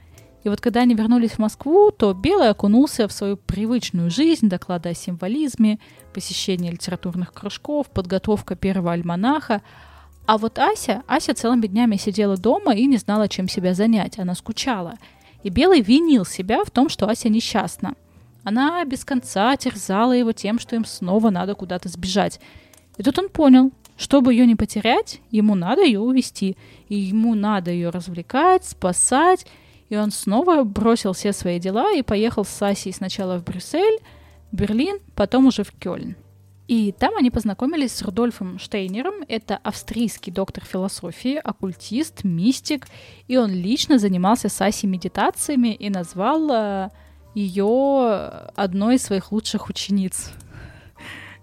И 0.42 0.48
вот 0.48 0.60
когда 0.60 0.80
они 0.80 0.94
вернулись 0.94 1.32
в 1.32 1.38
Москву, 1.38 1.90
то 1.90 2.14
Белый 2.14 2.48
окунулся 2.48 3.06
в 3.06 3.12
свою 3.12 3.36
привычную 3.36 4.10
жизнь, 4.10 4.48
доклады 4.48 4.88
о 4.90 4.94
символизме, 4.94 5.78
посещение 6.14 6.72
литературных 6.72 7.32
кружков, 7.32 7.88
подготовка 7.90 8.56
первого 8.56 8.92
альманаха. 8.92 9.60
А 10.26 10.38
вот 10.38 10.58
Ася, 10.58 11.02
Ася 11.06 11.34
целыми 11.34 11.66
днями 11.66 11.96
сидела 11.96 12.36
дома 12.36 12.74
и 12.74 12.86
не 12.86 12.96
знала, 12.96 13.28
чем 13.28 13.48
себя 13.48 13.74
занять. 13.74 14.18
Она 14.18 14.34
скучала. 14.34 14.94
И 15.42 15.50
Белый 15.50 15.82
винил 15.82 16.24
себя 16.24 16.64
в 16.64 16.70
том, 16.70 16.88
что 16.88 17.08
Ася 17.08 17.28
несчастна. 17.28 17.94
Она 18.42 18.82
без 18.86 19.04
конца 19.04 19.54
терзала 19.56 20.12
его 20.12 20.32
тем, 20.32 20.58
что 20.58 20.74
им 20.74 20.86
снова 20.86 21.28
надо 21.28 21.54
куда-то 21.54 21.90
сбежать. 21.90 22.40
И 22.96 23.02
тут 23.02 23.18
он 23.18 23.28
понял, 23.28 23.72
чтобы 23.98 24.32
ее 24.32 24.46
не 24.46 24.56
потерять, 24.56 25.20
ему 25.30 25.54
надо 25.54 25.84
ее 25.84 26.00
увести. 26.00 26.56
И 26.88 26.94
ему 26.94 27.34
надо 27.34 27.70
ее 27.70 27.90
развлекать, 27.90 28.64
спасать 28.64 29.46
и 29.90 29.96
он 29.96 30.12
снова 30.12 30.62
бросил 30.62 31.12
все 31.12 31.32
свои 31.32 31.58
дела 31.58 31.92
и 31.92 32.02
поехал 32.02 32.44
с 32.44 32.48
Сасей 32.48 32.92
сначала 32.92 33.38
в 33.38 33.44
Брюссель, 33.44 33.98
Берлин, 34.52 35.00
потом 35.14 35.46
уже 35.46 35.64
в 35.64 35.72
Кёльн. 35.72 36.16
И 36.68 36.92
там 36.92 37.16
они 37.16 37.32
познакомились 37.32 37.92
с 37.92 38.02
Рудольфом 38.02 38.60
Штейнером. 38.60 39.24
Это 39.26 39.56
австрийский 39.56 40.32
доктор 40.32 40.64
философии, 40.64 41.34
оккультист, 41.34 42.22
мистик. 42.22 42.86
И 43.26 43.36
он 43.36 43.50
лично 43.50 43.98
занимался 43.98 44.48
с 44.48 44.60
Асей 44.60 44.88
медитациями 44.88 45.74
и 45.74 45.90
назвал 45.90 46.48
э, 46.52 46.90
ее 47.34 48.52
одной 48.54 48.94
из 48.94 49.02
своих 49.02 49.32
лучших 49.32 49.68
учениц. 49.68 50.32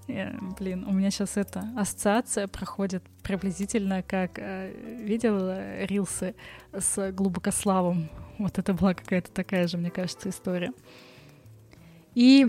Э, 0.10 0.32
блин, 0.58 0.86
у 0.88 0.94
меня 0.94 1.12
сейчас 1.12 1.36
эта 1.36 1.66
ассоциация 1.76 2.48
проходит 2.48 3.04
приблизительно 3.24 4.04
как 4.04 4.40
э, 4.40 4.72
видел 5.04 5.52
рилсы 5.86 6.34
с 6.72 7.12
глубокославом. 7.12 8.10
Вот 8.38 8.58
это 8.58 8.73
была 8.73 8.93
какая-то 8.93 9.32
такая 9.32 9.67
же, 9.67 9.78
мне 9.78 9.89
кажется, 9.89 10.30
история. 10.30 10.71
И 12.15 12.47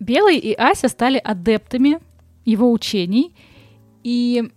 Белый 0.00 0.38
и 0.38 0.54
Ася 0.54 0.88
стали 0.88 1.18
адептами 1.18 1.98
его 2.44 2.70
учений, 2.70 3.34
и 4.02 4.50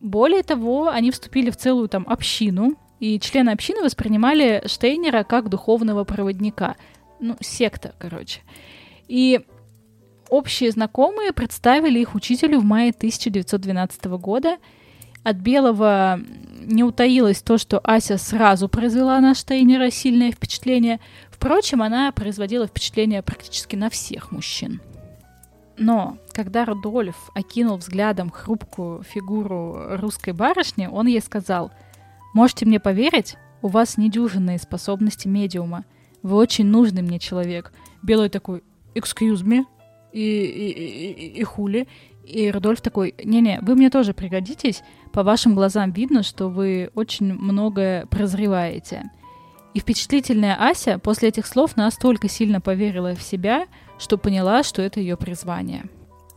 более 0.00 0.42
того, 0.42 0.88
они 0.88 1.10
вступили 1.10 1.50
в 1.50 1.56
целую 1.56 1.88
там 1.88 2.06
общину, 2.08 2.76
и 3.00 3.18
члены 3.20 3.50
общины 3.50 3.82
воспринимали 3.82 4.62
Штейнера 4.66 5.22
как 5.22 5.48
духовного 5.48 6.04
проводника. 6.04 6.76
Ну, 7.20 7.36
секта, 7.40 7.94
короче. 7.98 8.40
И 9.08 9.40
общие 10.28 10.70
знакомые 10.70 11.32
представили 11.32 11.98
их 11.98 12.14
учителю 12.14 12.60
в 12.60 12.64
мае 12.64 12.90
1912 12.90 14.04
года. 14.04 14.58
От 15.26 15.38
Белого 15.38 16.20
не 16.60 16.84
утаилось 16.84 17.42
то, 17.42 17.58
что 17.58 17.80
Ася 17.82 18.16
сразу 18.16 18.68
произвела 18.68 19.18
на 19.18 19.34
Штейнера 19.34 19.90
сильное 19.90 20.30
впечатление. 20.30 21.00
Впрочем, 21.32 21.82
она 21.82 22.12
производила 22.12 22.68
впечатление 22.68 23.22
практически 23.22 23.74
на 23.74 23.90
всех 23.90 24.30
мужчин. 24.30 24.80
Но 25.76 26.16
когда 26.30 26.64
Рудольф 26.64 27.16
окинул 27.34 27.78
взглядом 27.78 28.30
хрупкую 28.30 29.02
фигуру 29.02 29.96
русской 29.96 30.32
барышни, 30.32 30.86
он 30.86 31.08
ей 31.08 31.20
сказал, 31.20 31.72
«Можете 32.32 32.64
мне 32.64 32.78
поверить? 32.78 33.36
У 33.62 33.66
вас 33.66 33.96
недюжинные 33.96 34.60
способности 34.60 35.26
медиума. 35.26 35.84
Вы 36.22 36.36
очень 36.36 36.66
нужный 36.66 37.02
мне 37.02 37.18
человек». 37.18 37.72
Белый 38.00 38.28
такой, 38.28 38.62
«Excuse 38.94 39.42
me?» 39.42 39.64
и, 40.16 40.44
и, 40.44 40.70
и, 40.70 41.40
и 41.40 41.42
хули. 41.42 41.86
И 42.26 42.50
Рудольф 42.50 42.80
такой, 42.80 43.14
не-не, 43.22 43.60
вы 43.62 43.76
мне 43.76 43.88
тоже 43.88 44.12
пригодитесь. 44.12 44.82
По 45.12 45.22
вашим 45.22 45.54
глазам 45.54 45.92
видно, 45.92 46.24
что 46.24 46.48
вы 46.48 46.90
очень 46.94 47.32
многое 47.32 48.06
прозреваете. 48.06 49.10
И 49.74 49.78
впечатлительная 49.78 50.56
Ася 50.58 50.98
после 50.98 51.28
этих 51.28 51.46
слов 51.46 51.76
настолько 51.76 52.28
сильно 52.28 52.60
поверила 52.60 53.14
в 53.14 53.22
себя, 53.22 53.66
что 53.98 54.18
поняла, 54.18 54.64
что 54.64 54.82
это 54.82 54.98
ее 54.98 55.16
призвание. 55.16 55.84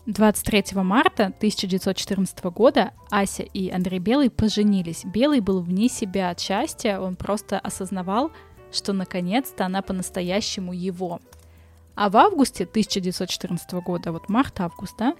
23 0.06 0.82
марта 0.82 1.28
1914 1.28 2.44
года 2.46 2.92
Ася 3.10 3.44
и 3.44 3.70
Андрей 3.70 4.00
Белый 4.00 4.30
поженились. 4.30 5.06
Белый 5.06 5.40
был 5.40 5.62
вне 5.62 5.88
себя 5.88 6.30
от 6.30 6.40
счастья, 6.40 7.00
он 7.00 7.16
просто 7.16 7.60
осознавал, 7.60 8.32
что 8.72 8.94
наконец-то 8.94 9.66
она 9.66 9.82
по-настоящему 9.82 10.74
его. 10.74 11.20
А 11.96 12.10
в 12.10 12.18
августе 12.18 12.64
1914 12.64 13.72
года, 13.74 14.12
вот 14.12 14.30
март-август, 14.30 14.96
да, 14.98 15.16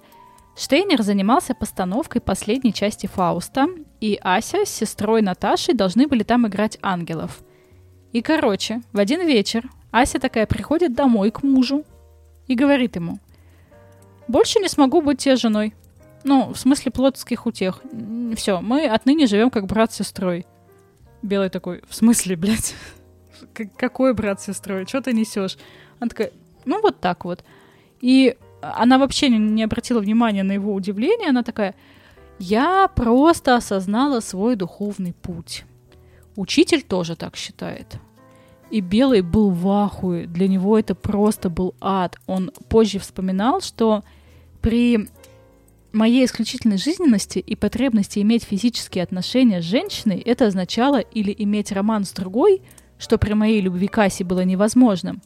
Штейнер 0.60 1.00
занимался 1.00 1.54
постановкой 1.54 2.20
последней 2.20 2.74
части 2.74 3.06
Фауста, 3.06 3.66
и 3.98 4.18
Ася 4.20 4.66
с 4.66 4.68
сестрой 4.68 5.22
Наташей 5.22 5.72
должны 5.72 6.06
были 6.06 6.22
там 6.22 6.46
играть 6.46 6.76
ангелов. 6.82 7.40
И, 8.12 8.20
короче, 8.20 8.82
в 8.92 8.98
один 8.98 9.26
вечер 9.26 9.70
Ася 9.90 10.18
такая 10.18 10.44
приходит 10.46 10.94
домой 10.94 11.30
к 11.30 11.42
мужу, 11.42 11.86
и 12.46 12.54
говорит 12.54 12.96
ему, 12.96 13.20
«Больше 14.28 14.60
не 14.60 14.68
смогу 14.68 15.00
быть 15.00 15.20
тебе 15.20 15.36
женой. 15.36 15.72
Ну, 16.24 16.52
в 16.52 16.58
смысле 16.58 16.92
плотских 16.92 17.46
утех. 17.46 17.80
Все, 18.36 18.60
мы 18.60 18.84
отныне 18.84 19.26
живем 19.26 19.48
как 19.48 19.64
брат 19.64 19.94
с 19.94 19.96
сестрой». 19.96 20.44
Белый 21.22 21.48
такой, 21.48 21.80
в 21.88 21.94
смысле, 21.94 22.36
блядь? 22.36 22.74
Какой 23.78 24.12
брат 24.12 24.42
с 24.42 24.44
сестрой? 24.44 24.84
Что 24.84 25.00
ты 25.00 25.14
несешь? 25.14 25.56
Она 26.00 26.10
такая, 26.10 26.32
ну 26.66 26.82
вот 26.82 27.00
так 27.00 27.24
вот. 27.24 27.44
И 28.02 28.36
она 28.60 28.98
вообще 28.98 29.28
не, 29.28 29.62
обратила 29.62 30.00
внимания 30.00 30.42
на 30.42 30.52
его 30.52 30.74
удивление. 30.74 31.30
Она 31.30 31.42
такая, 31.42 31.74
я 32.38 32.88
просто 32.88 33.56
осознала 33.56 34.20
свой 34.20 34.56
духовный 34.56 35.12
путь. 35.12 35.64
Учитель 36.36 36.82
тоже 36.82 37.16
так 37.16 37.36
считает. 37.36 37.98
И 38.70 38.80
Белый 38.80 39.22
был 39.22 39.50
в 39.50 39.68
ахуе. 39.68 40.26
Для 40.26 40.46
него 40.46 40.78
это 40.78 40.94
просто 40.94 41.50
был 41.50 41.74
ад. 41.80 42.18
Он 42.26 42.52
позже 42.68 42.98
вспоминал, 42.98 43.60
что 43.60 44.04
при 44.60 45.08
моей 45.92 46.24
исключительной 46.24 46.78
жизненности 46.78 47.40
и 47.40 47.56
потребности 47.56 48.20
иметь 48.20 48.44
физические 48.44 49.02
отношения 49.02 49.60
с 49.60 49.64
женщиной 49.64 50.18
это 50.18 50.46
означало 50.46 51.00
или 51.00 51.34
иметь 51.36 51.72
роман 51.72 52.04
с 52.04 52.12
другой, 52.12 52.62
что 52.98 53.18
при 53.18 53.32
моей 53.32 53.60
любви 53.60 53.88
к 53.88 53.98
Асе 53.98 54.24
было 54.24 54.44
невозможным, 54.44 55.20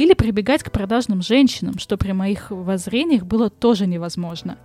или 0.00 0.14
прибегать 0.14 0.62
к 0.62 0.70
продажным 0.70 1.20
женщинам, 1.20 1.78
что 1.78 1.98
при 1.98 2.12
моих 2.12 2.50
воззрениях 2.50 3.24
было 3.24 3.50
тоже 3.50 3.86
невозможно. 3.86 4.56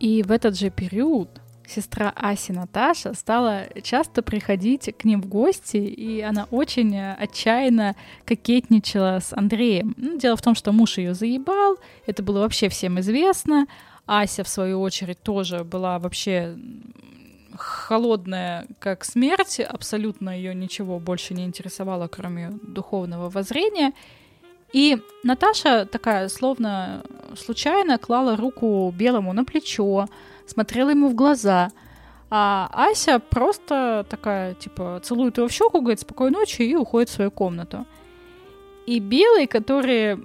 И 0.00 0.22
в 0.22 0.32
этот 0.32 0.58
же 0.58 0.70
период 0.70 1.28
сестра 1.66 2.10
Аси 2.16 2.52
Наташа 2.52 3.12
стала 3.12 3.64
часто 3.82 4.22
приходить 4.22 4.96
к 4.96 5.04
ним 5.04 5.20
в 5.20 5.26
гости, 5.26 5.76
и 5.76 6.22
она 6.22 6.46
очень 6.50 6.98
отчаянно 6.98 7.96
кокетничала 8.24 9.20
с 9.20 9.34
Андреем. 9.36 9.94
Ну, 9.98 10.16
дело 10.16 10.36
в 10.38 10.42
том, 10.42 10.54
что 10.54 10.72
муж 10.72 10.96
ее 10.96 11.12
заебал, 11.12 11.76
это 12.06 12.22
было 12.22 12.40
вообще 12.40 12.70
всем 12.70 12.98
известно. 13.00 13.66
Ася, 14.06 14.42
в 14.42 14.48
свою 14.48 14.80
очередь, 14.80 15.20
тоже 15.22 15.64
была 15.64 15.98
вообще 15.98 16.56
холодная, 17.58 18.66
как 18.78 19.04
смерть, 19.04 19.60
абсолютно 19.60 20.30
ее 20.30 20.54
ничего 20.54 20.98
больше 20.98 21.34
не 21.34 21.44
интересовало, 21.44 22.08
кроме 22.08 22.52
духовного 22.62 23.28
воззрения. 23.28 23.92
И 24.72 24.98
Наташа 25.22 25.86
такая, 25.86 26.28
словно 26.28 27.02
случайно, 27.36 27.98
клала 27.98 28.36
руку 28.36 28.92
Белому 28.96 29.32
на 29.32 29.44
плечо, 29.44 30.06
смотрела 30.46 30.90
ему 30.90 31.08
в 31.08 31.14
глаза. 31.14 31.70
А 32.30 32.68
Ася 32.72 33.18
просто 33.18 34.04
такая, 34.10 34.54
типа, 34.54 35.00
целует 35.02 35.38
его 35.38 35.48
в 35.48 35.52
щеку, 35.52 35.80
говорит 35.80 36.00
спокойной 36.00 36.40
ночи 36.40 36.62
и 36.62 36.76
уходит 36.76 37.08
в 37.08 37.14
свою 37.14 37.30
комнату. 37.30 37.86
И 38.86 39.00
Белый, 39.00 39.46
который 39.46 40.18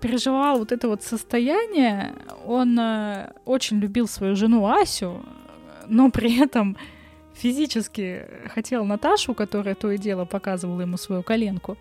переживал 0.00 0.58
вот 0.58 0.72
это 0.72 0.88
вот 0.88 1.02
состояние, 1.02 2.14
он 2.46 2.78
э, 2.78 3.32
очень 3.44 3.78
любил 3.78 4.08
свою 4.08 4.34
жену 4.34 4.66
Асю, 4.66 5.20
но 5.86 6.10
при 6.10 6.40
этом 6.42 6.76
физически 7.34 8.26
хотел 8.54 8.84
Наташу, 8.84 9.34
которая 9.34 9.74
то 9.74 9.90
и 9.90 9.98
дело 9.98 10.24
показывала 10.24 10.80
ему 10.80 10.96
свою 10.96 11.22
коленку. 11.22 11.76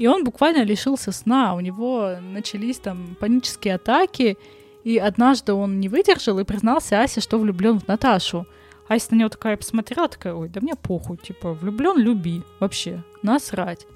И 0.00 0.06
он 0.06 0.24
буквально 0.24 0.64
лишился 0.64 1.12
сна. 1.12 1.54
У 1.54 1.60
него 1.60 2.16
начались 2.22 2.78
там 2.78 3.18
панические 3.20 3.74
атаки, 3.74 4.38
и 4.82 4.96
однажды 4.96 5.52
он 5.52 5.78
не 5.78 5.90
выдержал 5.90 6.38
и 6.38 6.44
признался 6.44 7.02
Асе, 7.02 7.20
что 7.20 7.38
влюблен 7.38 7.78
в 7.78 7.86
Наташу. 7.86 8.46
Ася 8.88 9.08
на 9.10 9.18
него 9.18 9.28
такая 9.28 9.58
посмотрела, 9.58 10.08
такая, 10.08 10.32
ой, 10.32 10.48
да 10.48 10.62
мне 10.62 10.74
похуй, 10.74 11.18
типа, 11.18 11.52
влюблен, 11.52 11.98
люби, 11.98 12.40
вообще, 12.60 13.04
насрать. 13.22 13.86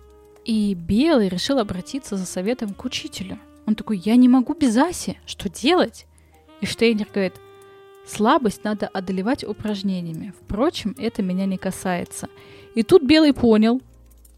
И 0.44 0.74
Белый 0.74 1.30
решил 1.30 1.58
обратиться 1.58 2.18
за 2.18 2.26
советом 2.26 2.74
к 2.74 2.84
учителю. 2.84 3.38
Он 3.66 3.74
такой, 3.74 3.96
я 3.96 4.16
не 4.16 4.28
могу 4.28 4.52
без 4.52 4.76
Аси, 4.76 5.18
что 5.24 5.48
делать? 5.48 6.04
И 6.60 6.66
Штейнер 6.66 7.08
говорит, 7.10 7.36
слабость 8.06 8.62
надо 8.62 8.88
одолевать 8.88 9.42
упражнениями. 9.42 10.34
Впрочем, 10.38 10.94
это 10.98 11.22
меня 11.22 11.46
не 11.46 11.56
касается. 11.56 12.28
И 12.74 12.82
тут 12.82 13.04
Белый 13.04 13.32
понял, 13.32 13.80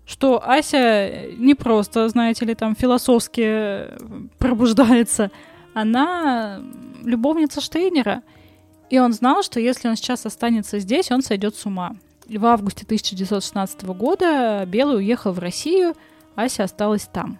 что 0.06 0.40
Ася 0.48 1.26
не 1.36 1.54
просто, 1.54 2.08
знаете 2.08 2.44
ли, 2.44 2.54
там 2.54 2.76
философски 2.76 3.88
пробуждается, 4.38 5.30
она 5.74 6.62
любовница 7.02 7.60
Штейнера. 7.60 8.22
И 8.88 9.00
он 9.00 9.12
знал, 9.12 9.42
что 9.42 9.58
если 9.58 9.88
он 9.88 9.96
сейчас 9.96 10.24
останется 10.24 10.78
здесь, 10.78 11.10
он 11.10 11.22
сойдет 11.22 11.56
с 11.56 11.66
ума. 11.66 11.96
В 12.28 12.46
августе 12.46 12.84
1916 12.84 13.84
года 13.84 14.64
Белый 14.64 14.98
уехал 14.98 15.32
в 15.32 15.40
Россию, 15.40 15.94
Ася 16.36 16.64
осталась 16.64 17.08
там. 17.12 17.38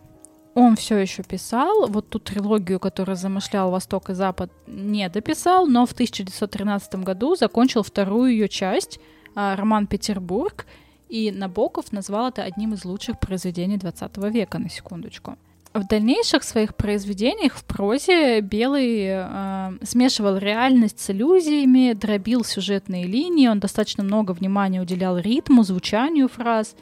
Он 0.55 0.75
все 0.75 0.97
еще 0.97 1.23
писал, 1.23 1.87
вот 1.87 2.09
ту 2.09 2.19
трилогию, 2.19 2.81
которую 2.81 3.17
замышлял 3.17 3.71
Восток 3.71 4.11
и 4.11 4.15
Запад, 4.15 4.51
не 4.67 5.09
дописал, 5.09 5.67
но 5.67 5.87
в 5.87 5.93
1913 5.93 6.97
году 6.97 7.37
закончил 7.37 7.83
вторую 7.83 8.33
ее 8.33 8.49
часть, 8.49 8.99
а, 9.35 9.55
роман 9.55 9.87
«Петербург», 9.87 10.67
и 11.09 11.31
Набоков 11.31 11.93
назвал 11.93 12.29
это 12.29 12.43
одним 12.43 12.75
из 12.75 12.85
лучших 12.85 13.19
произведений 13.21 13.77
20 13.77 14.17
века, 14.33 14.59
на 14.59 14.69
секундочку. 14.69 15.37
В 15.77 15.87
дальнейших 15.87 16.43
своих 16.43 16.75
произведениях 16.75 17.55
в 17.55 17.65
прозе 17.65 18.41
Белый 18.41 19.09
э, 19.09 19.73
смешивал 19.83 20.39
реальность 20.39 20.99
с 21.01 21.11
иллюзиями, 21.11 21.93
дробил 21.93 22.45
сюжетные 22.45 23.05
линии, 23.05 23.49
он 23.49 23.61
достаточно 23.61 24.03
много 24.03 24.33
внимания 24.33 24.81
уделял 24.81 25.19
ритму, 25.19 25.65
звучанию 25.65 26.29
фраз. 26.29 26.75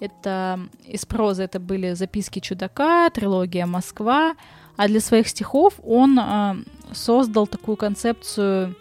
Это 0.00 0.60
из 0.86 1.04
прозы 1.04 1.42
это 1.42 1.60
были 1.60 1.92
записки 1.92 2.38
чудака, 2.38 3.10
трилогия 3.10 3.66
Москва, 3.66 4.34
а 4.76 4.88
для 4.88 5.00
своих 5.00 5.28
стихов 5.28 5.74
он 5.84 6.18
э, 6.18 6.54
создал 6.94 7.46
такую 7.46 7.76
концепцию 7.76 8.74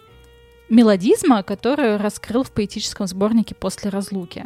мелодизма, 0.70 1.44
которую 1.44 1.98
раскрыл 1.98 2.44
в 2.44 2.52
поэтическом 2.52 3.06
сборнике 3.06 3.54
после 3.54 3.90
разлуки. 3.90 4.46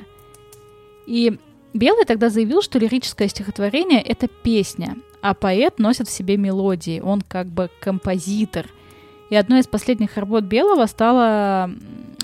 И 1.08 1.38
Белый 1.74 2.06
тогда 2.06 2.30
заявил, 2.30 2.62
что 2.62 2.80
лирическое 2.80 3.28
стихотворение— 3.28 4.02
это 4.04 4.28
песня, 4.28 4.96
а 5.22 5.34
поэт 5.34 5.80
носит 5.80 6.08
в 6.08 6.12
себе 6.12 6.38
мелодии, 6.38 7.02
он 7.02 7.22
как 7.22 7.48
бы 7.48 7.70
композитор. 7.80 8.68
И 9.30 9.36
одной 9.36 9.60
из 9.62 9.68
последних 9.68 10.18
работ 10.18 10.44
Белого 10.44 10.86
стала, 10.86 11.72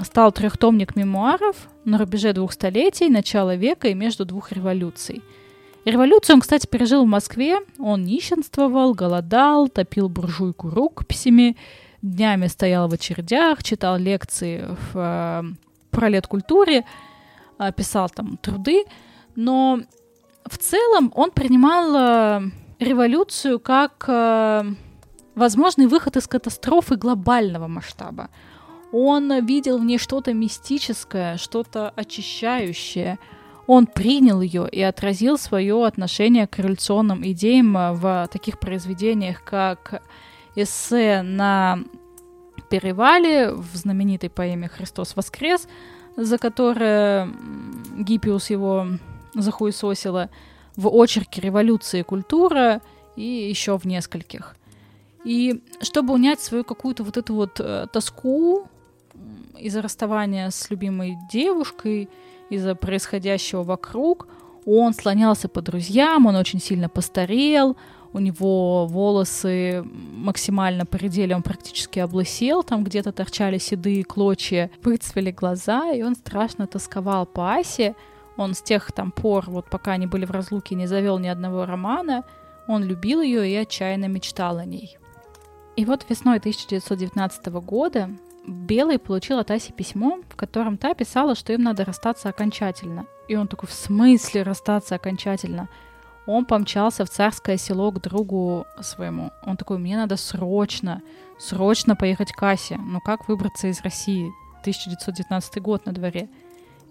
стал 0.03 0.31
трехтомник 0.31 0.95
мемуаров 0.95 1.55
на 1.83 1.97
рубеже 1.97 2.31
двух 2.31 2.53
столетий, 2.53 3.09
начала 3.09 3.55
века 3.55 3.87
и 3.87 3.93
между 3.93 4.23
двух 4.23 4.51
революций. 4.51 5.21
Революцию 5.83 6.35
он, 6.35 6.41
кстати, 6.41 6.67
пережил 6.67 7.03
в 7.03 7.07
Москве. 7.07 7.57
Он 7.79 8.03
нищенствовал, 8.03 8.93
голодал, 8.93 9.67
топил 9.67 10.09
буржуйку 10.09 10.69
рукописями, 10.69 11.57
днями 12.01 12.47
стоял 12.47 12.87
в 12.87 12.93
очередях, 12.93 13.63
читал 13.63 13.97
лекции 13.97 14.63
в 14.93 14.95
э, 14.95 15.43
пролеткультуре, 15.89 16.77
э, 16.79 16.83
писал 17.69 18.09
там 18.09 18.37
труды. 18.37 18.85
Но 19.35 19.81
в 20.45 20.57
целом 20.57 21.11
он 21.15 21.31
принимал 21.31 21.95
э, 21.95 22.41
революцию 22.79 23.59
как 23.59 24.05
э, 24.07 24.63
возможный 25.35 25.85
выход 25.85 26.17
из 26.17 26.27
катастрофы 26.27 26.95
глобального 26.95 27.67
масштаба. 27.67 28.29
Он 28.91 29.45
видел 29.45 29.77
в 29.77 29.85
ней 29.85 29.97
что-то 29.97 30.33
мистическое, 30.33 31.37
что-то 31.37 31.91
очищающее. 31.95 33.19
Он 33.67 33.85
принял 33.85 34.41
ее 34.41 34.67
и 34.69 34.81
отразил 34.81 35.37
свое 35.37 35.85
отношение 35.85 36.47
к 36.47 36.57
революционным 36.57 37.25
идеям 37.31 37.73
в 37.73 38.27
таких 38.33 38.59
произведениях, 38.59 39.43
как 39.45 40.01
эссе 40.55 41.21
на 41.21 41.79
перевале 42.69 43.51
в 43.51 43.75
знаменитой 43.75 44.29
поэме 44.29 44.67
«Христос 44.67 45.15
воскрес», 45.15 45.67
за 46.15 46.37
которое 46.37 47.29
Гиппиус 47.97 48.49
его 48.49 48.87
захуесосила, 49.33 50.29
в 50.75 50.87
очерке 50.87 51.41
«Революция 51.41 52.01
и 52.01 52.03
культура» 52.03 52.81
и 53.15 53.23
еще 53.23 53.77
в 53.77 53.85
нескольких. 53.85 54.55
И 55.23 55.61
чтобы 55.81 56.13
унять 56.13 56.39
свою 56.39 56.63
какую-то 56.63 57.03
вот 57.03 57.17
эту 57.17 57.35
вот 57.35 57.59
э, 57.59 57.87
тоску 57.91 58.67
из-за 59.59 59.81
расставания 59.81 60.49
с 60.49 60.69
любимой 60.69 61.17
девушкой, 61.31 62.09
из-за 62.49 62.73
происходящего 62.75 63.63
вокруг, 63.63 64.27
он 64.65 64.93
слонялся 64.93 65.47
по 65.47 65.61
друзьям, 65.61 66.25
он 66.25 66.35
очень 66.35 66.59
сильно 66.59 66.89
постарел, 66.89 67.77
у 68.13 68.19
него 68.19 68.85
волосы 68.87 69.83
максимально 69.83 70.85
поредели, 70.85 71.33
он 71.33 71.43
практически 71.43 71.99
облысел, 71.99 72.63
там 72.63 72.83
где-то 72.83 73.11
торчали 73.11 73.57
седые 73.57 74.03
клочья, 74.03 74.69
выцвели 74.83 75.31
глаза, 75.31 75.91
и 75.91 76.01
он 76.01 76.15
страшно 76.15 76.67
тосковал 76.67 77.25
по 77.25 77.53
Асе. 77.53 77.95
Он 78.37 78.53
с 78.53 78.61
тех 78.61 78.91
там 78.91 79.11
пор, 79.11 79.49
вот 79.49 79.69
пока 79.69 79.93
они 79.93 80.07
были 80.07 80.25
в 80.25 80.31
разлуке, 80.31 80.75
не 80.75 80.87
завел 80.87 81.19
ни 81.19 81.27
одного 81.27 81.65
романа. 81.65 82.23
Он 82.67 82.83
любил 82.83 83.21
ее 83.21 83.49
и 83.49 83.55
отчаянно 83.55 84.05
мечтал 84.05 84.57
о 84.57 84.65
ней. 84.65 84.97
И 85.75 85.85
вот 85.85 86.05
весной 86.09 86.37
1919 86.37 87.45
года 87.47 88.09
Белый 88.45 88.99
получил 88.99 89.37
от 89.39 89.51
Аси 89.51 89.71
письмо, 89.71 90.19
в 90.29 90.35
котором 90.35 90.77
та 90.77 90.93
писала, 90.93 91.35
что 91.35 91.53
им 91.53 91.63
надо 91.63 91.85
расстаться 91.85 92.29
окончательно. 92.29 93.05
И 93.27 93.35
он 93.35 93.47
такой, 93.47 93.69
в 93.69 93.73
смысле 93.73 94.43
расстаться 94.43 94.95
окончательно? 94.95 95.69
Он 96.31 96.45
помчался 96.45 97.05
в 97.05 97.09
царское 97.09 97.57
село 97.57 97.91
к 97.91 98.01
другу 98.01 98.65
своему. 98.81 99.31
Он 99.45 99.57
такой, 99.57 99.77
мне 99.77 99.97
надо 99.97 100.17
срочно, 100.17 101.01
срочно 101.39 101.95
поехать 101.95 102.31
к 102.31 102.43
Асе. 102.43 102.77
Ну 102.77 102.99
как 103.01 103.27
выбраться 103.27 103.67
из 103.67 103.81
России? 103.81 104.31
1919 104.61 105.61
год 105.61 105.85
на 105.85 105.91
дворе. 105.91 106.29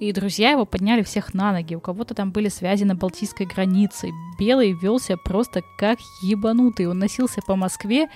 И 0.01 0.13
друзья 0.13 0.51
его 0.51 0.65
подняли 0.65 1.03
всех 1.03 1.35
на 1.35 1.53
ноги. 1.53 1.75
У 1.75 1.81
кого-то 1.81 2.15
там 2.15 2.33
были 2.33 2.49
связи 2.49 2.85
на 2.85 2.95
Балтийской 2.95 3.47
границе. 3.47 4.11
Белый 4.39 4.73
велся 4.73 5.17
просто 5.17 5.63
как 5.79 5.99
ебанутый. 6.23 6.87
Он 6.87 6.99
носился 6.99 7.43
по 7.47 7.55
Москве 7.55 8.09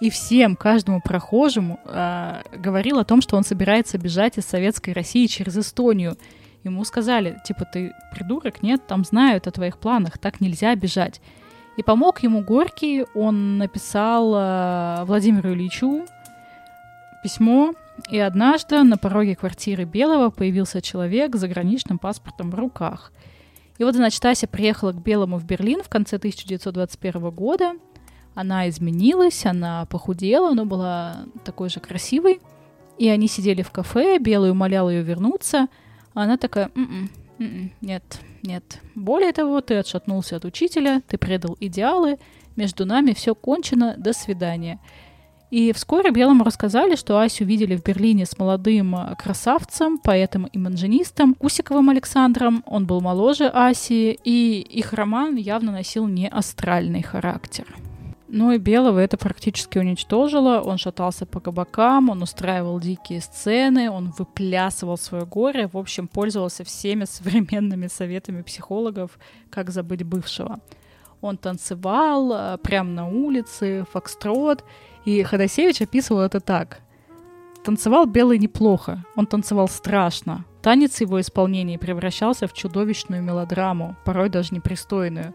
и 0.00 0.10
всем, 0.10 0.54
каждому 0.54 1.00
прохожему 1.00 1.80
э, 1.84 2.42
говорил 2.56 2.98
о 2.98 3.04
том, 3.04 3.22
что 3.22 3.36
он 3.36 3.44
собирается 3.44 3.96
бежать 3.96 4.36
из 4.36 4.44
Советской 4.44 4.92
России 4.92 5.26
через 5.26 5.56
Эстонию. 5.56 6.16
Ему 6.64 6.84
сказали, 6.84 7.40
типа, 7.44 7.64
ты 7.64 7.94
придурок, 8.12 8.62
нет, 8.62 8.86
там 8.86 9.04
знают 9.04 9.46
о 9.46 9.50
твоих 9.50 9.78
планах, 9.78 10.18
так 10.18 10.40
нельзя 10.40 10.74
бежать. 10.74 11.20
И 11.76 11.82
помог 11.82 12.22
ему 12.22 12.42
Горький, 12.42 13.06
он 13.14 13.56
написал 13.56 14.34
э, 14.34 15.04
Владимиру 15.04 15.52
Ильичу 15.52 16.04
письмо, 17.22 17.72
и 18.10 18.18
однажды 18.18 18.82
на 18.82 18.98
пороге 18.98 19.36
квартиры 19.36 19.84
Белого 19.84 20.30
появился 20.30 20.82
человек 20.82 21.36
с 21.36 21.40
заграничным 21.40 21.98
паспортом 21.98 22.50
в 22.50 22.54
руках. 22.54 23.12
И 23.78 23.84
вот, 23.84 23.94
значит, 23.94 24.22
Ася 24.24 24.46
приехала 24.46 24.92
к 24.92 25.02
Белому 25.02 25.38
в 25.38 25.44
Берлин 25.44 25.82
в 25.82 25.88
конце 25.88 26.16
1921 26.16 27.30
года. 27.30 27.72
Она 28.34 28.68
изменилась, 28.68 29.46
она 29.46 29.86
похудела, 29.86 30.52
но 30.52 30.66
была 30.66 31.24
такой 31.44 31.70
же 31.70 31.80
красивой. 31.80 32.40
И 32.98 33.08
они 33.08 33.26
сидели 33.26 33.62
в 33.62 33.70
кафе, 33.70 34.18
Белый 34.18 34.50
умолял 34.50 34.90
ее 34.90 35.02
вернуться. 35.02 35.68
А 36.14 36.22
она 36.22 36.36
такая, 36.36 36.70
м-м, 36.74 37.10
м-м, 37.38 37.72
нет, 37.80 38.20
нет. 38.42 38.80
Более 38.94 39.32
того, 39.32 39.60
ты 39.60 39.74
отшатнулся 39.76 40.36
от 40.36 40.44
учителя, 40.44 41.02
ты 41.08 41.18
предал 41.18 41.56
идеалы, 41.60 42.18
между 42.56 42.84
нами 42.84 43.12
все 43.12 43.34
кончено, 43.34 43.94
до 43.96 44.12
свидания. 44.12 44.80
И 45.50 45.72
вскоре 45.72 46.12
Белому 46.12 46.44
рассказали, 46.44 46.94
что 46.94 47.18
Асю 47.18 47.44
видели 47.44 47.76
в 47.76 47.82
Берлине 47.82 48.24
с 48.24 48.38
молодым 48.38 48.94
э, 48.94 49.16
красавцем, 49.16 49.98
поэтом 49.98 50.46
и 50.46 50.58
манженистом 50.58 51.36
Усиковым 51.40 51.90
Александром. 51.90 52.62
Он 52.66 52.86
был 52.86 53.00
моложе 53.00 53.48
Аси, 53.48 54.16
и 54.22 54.60
их 54.60 54.92
роман 54.92 55.34
явно 55.34 55.72
носил 55.72 56.06
не 56.06 56.28
астральный 56.28 57.02
характер. 57.02 57.66
Ну 58.32 58.52
и 58.52 58.58
Белого 58.58 59.00
это 59.00 59.16
практически 59.16 59.78
уничтожило. 59.78 60.60
Он 60.60 60.78
шатался 60.78 61.26
по 61.26 61.40
кабакам, 61.40 62.10
он 62.10 62.22
устраивал 62.22 62.78
дикие 62.78 63.20
сцены, 63.20 63.90
он 63.90 64.12
выплясывал 64.16 64.96
свое 64.96 65.26
горе. 65.26 65.66
В 65.66 65.76
общем, 65.76 66.06
пользовался 66.06 66.62
всеми 66.62 67.04
современными 67.06 67.88
советами 67.88 68.42
психологов, 68.42 69.18
как 69.50 69.70
забыть 69.70 70.04
бывшего. 70.04 70.60
Он 71.20 71.36
танцевал 71.36 72.32
э, 72.32 72.58
прямо 72.62 72.90
на 72.90 73.08
улице, 73.08 73.84
фокстрот, 73.92 74.64
и 75.04 75.22
Ходосевич 75.24 75.82
описывал 75.82 76.20
это 76.20 76.38
так. 76.38 76.80
Танцевал 77.64 78.06
Белый 78.06 78.38
неплохо, 78.38 79.04
он 79.16 79.26
танцевал 79.26 79.68
страшно. 79.68 80.44
Танец 80.62 81.00
его 81.00 81.20
исполнения 81.20 81.78
превращался 81.78 82.46
в 82.46 82.52
чудовищную 82.52 83.22
мелодраму, 83.22 83.96
порой 84.04 84.28
даже 84.28 84.54
непристойную. 84.54 85.34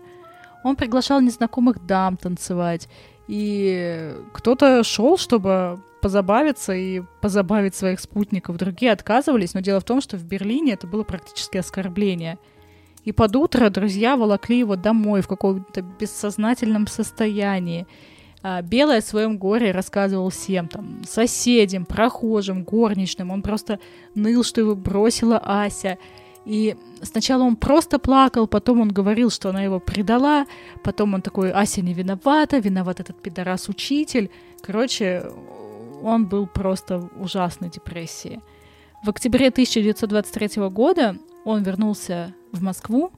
Он 0.65 0.75
приглашал 0.75 1.21
незнакомых 1.21 1.85
дам 1.85 2.17
танцевать, 2.17 2.89
и 3.27 4.15
кто-то 4.33 4.83
шел, 4.83 5.15
чтобы 5.15 5.79
позабавиться 6.01 6.73
и 6.73 7.03
позабавить 7.21 7.75
своих 7.75 7.99
спутников. 7.99 8.57
Другие 8.57 8.91
отказывались, 8.91 9.53
но 9.53 9.59
дело 9.59 9.79
в 9.79 9.83
том, 9.83 10.01
что 10.01 10.17
в 10.17 10.23
Берлине 10.25 10.73
это 10.73 10.87
было 10.87 11.03
практически 11.03 11.57
оскорбление. 11.57 12.39
И 13.03 13.11
под 13.11 13.35
утро 13.35 13.69
друзья 13.69 14.17
волокли 14.17 14.57
его 14.57 14.75
домой 14.75 15.21
в 15.21 15.27
каком-то 15.27 15.83
бессознательном 15.83 16.87
состоянии. 16.87 17.85
А, 18.41 18.63
Белый 18.63 18.97
о 18.97 19.01
своем 19.03 19.37
горе 19.37 19.71
рассказывал 19.71 20.31
всем, 20.31 20.67
там, 20.67 21.03
соседям, 21.07 21.85
прохожим, 21.85 22.63
горничным. 22.63 23.29
Он 23.29 23.43
просто 23.43 23.79
ныл, 24.15 24.43
что 24.43 24.61
его 24.61 24.73
бросила 24.75 25.39
Ася. 25.43 25.99
И 26.45 26.75
сначала 27.01 27.43
он 27.43 27.55
просто 27.55 27.97
плакал, 27.99 28.47
потом 28.47 28.81
он 28.81 28.89
говорил, 28.89 29.31
что 29.31 29.49
она 29.49 29.63
его 29.63 29.79
предала, 29.79 30.45
потом 30.83 31.15
он 31.15 31.21
такой, 31.21 31.51
Ася 31.51 31.81
не 31.81 31.93
виновата, 31.93 32.59
виноват 32.59 32.99
этот 32.99 33.21
пидорас-учитель. 33.21 34.29
Короче, 34.61 35.31
он 36.03 36.27
был 36.27 36.45
просто 36.45 36.99
в 36.99 37.21
ужасной 37.21 37.69
депрессии. 37.69 38.41
В 39.03 39.09
октябре 39.09 39.47
1923 39.47 40.69
года 40.69 41.15
он 41.45 41.63
вернулся 41.63 42.33
в 42.51 42.61
Москву, 42.61 43.11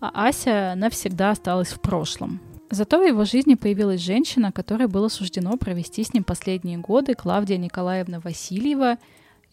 а 0.00 0.28
Ася 0.28 0.74
навсегда 0.76 1.30
осталась 1.30 1.68
в 1.68 1.80
прошлом. 1.80 2.40
Зато 2.70 2.98
в 2.98 3.06
его 3.06 3.24
жизни 3.24 3.54
появилась 3.54 4.00
женщина, 4.00 4.50
которой 4.50 4.88
было 4.88 5.08
суждено 5.08 5.56
провести 5.56 6.02
с 6.02 6.12
ним 6.12 6.24
последние 6.24 6.78
годы, 6.78 7.14
Клавдия 7.14 7.56
Николаевна 7.56 8.20
Васильева. 8.20 8.98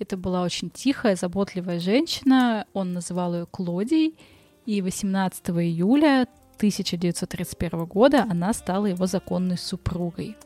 Это 0.02 0.18
была 0.18 0.42
очень 0.42 0.72
тихая, 0.72 1.16
заботливая 1.16 1.80
женщина, 1.80 2.66
он 2.74 2.92
называл 2.92 3.36
ее 3.36 3.46
Клодией, 3.46 4.18
и 4.66 4.82
18 4.82 5.52
июля 5.52 6.26
1931 6.56 7.86
года 7.86 8.26
она 8.28 8.52
стала 8.54 8.88
его 8.88 9.06
законной 9.06 9.60
супругой. 9.60 10.38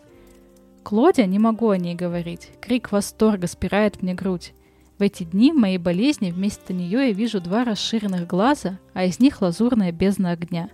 Клодия, 0.84 1.26
не 1.26 1.40
могу 1.40 1.70
о 1.70 1.78
ней 1.78 1.96
говорить, 1.96 2.50
крик 2.60 2.92
восторга 2.92 3.48
спирает 3.48 4.02
мне 4.02 4.14
грудь. 4.14 4.52
В 4.98 5.02
эти 5.02 5.24
дни 5.24 5.54
моей 5.54 5.78
болезни 5.78 6.32
вместо 6.32 6.74
нее 6.74 7.08
я 7.08 7.14
вижу 7.14 7.40
два 7.40 7.64
расширенных 7.64 8.28
глаза, 8.28 8.78
а 8.94 9.06
из 9.06 9.22
них 9.22 9.42
лазурная 9.42 9.94
бездна 9.94 10.32
огня. 10.32 10.70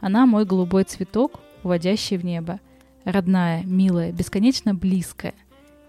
Она 0.00 0.26
мой 0.26 0.44
голубой 0.44 0.82
цветок, 0.82 1.38
уводящий 1.62 2.16
в 2.16 2.24
небо. 2.24 2.58
Родная, 3.04 3.62
милая, 3.62 4.10
бесконечно 4.10 4.74
близкая. 4.74 5.34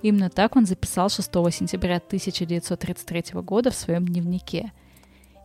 Именно 0.05 0.29
так 0.29 0.55
он 0.55 0.67
записал 0.67 1.09
6 1.09 1.31
сентября 1.51 1.95
1933 1.95 3.41
года 3.41 3.71
в 3.71 3.75
своем 3.75 4.07
дневнике. 4.07 4.71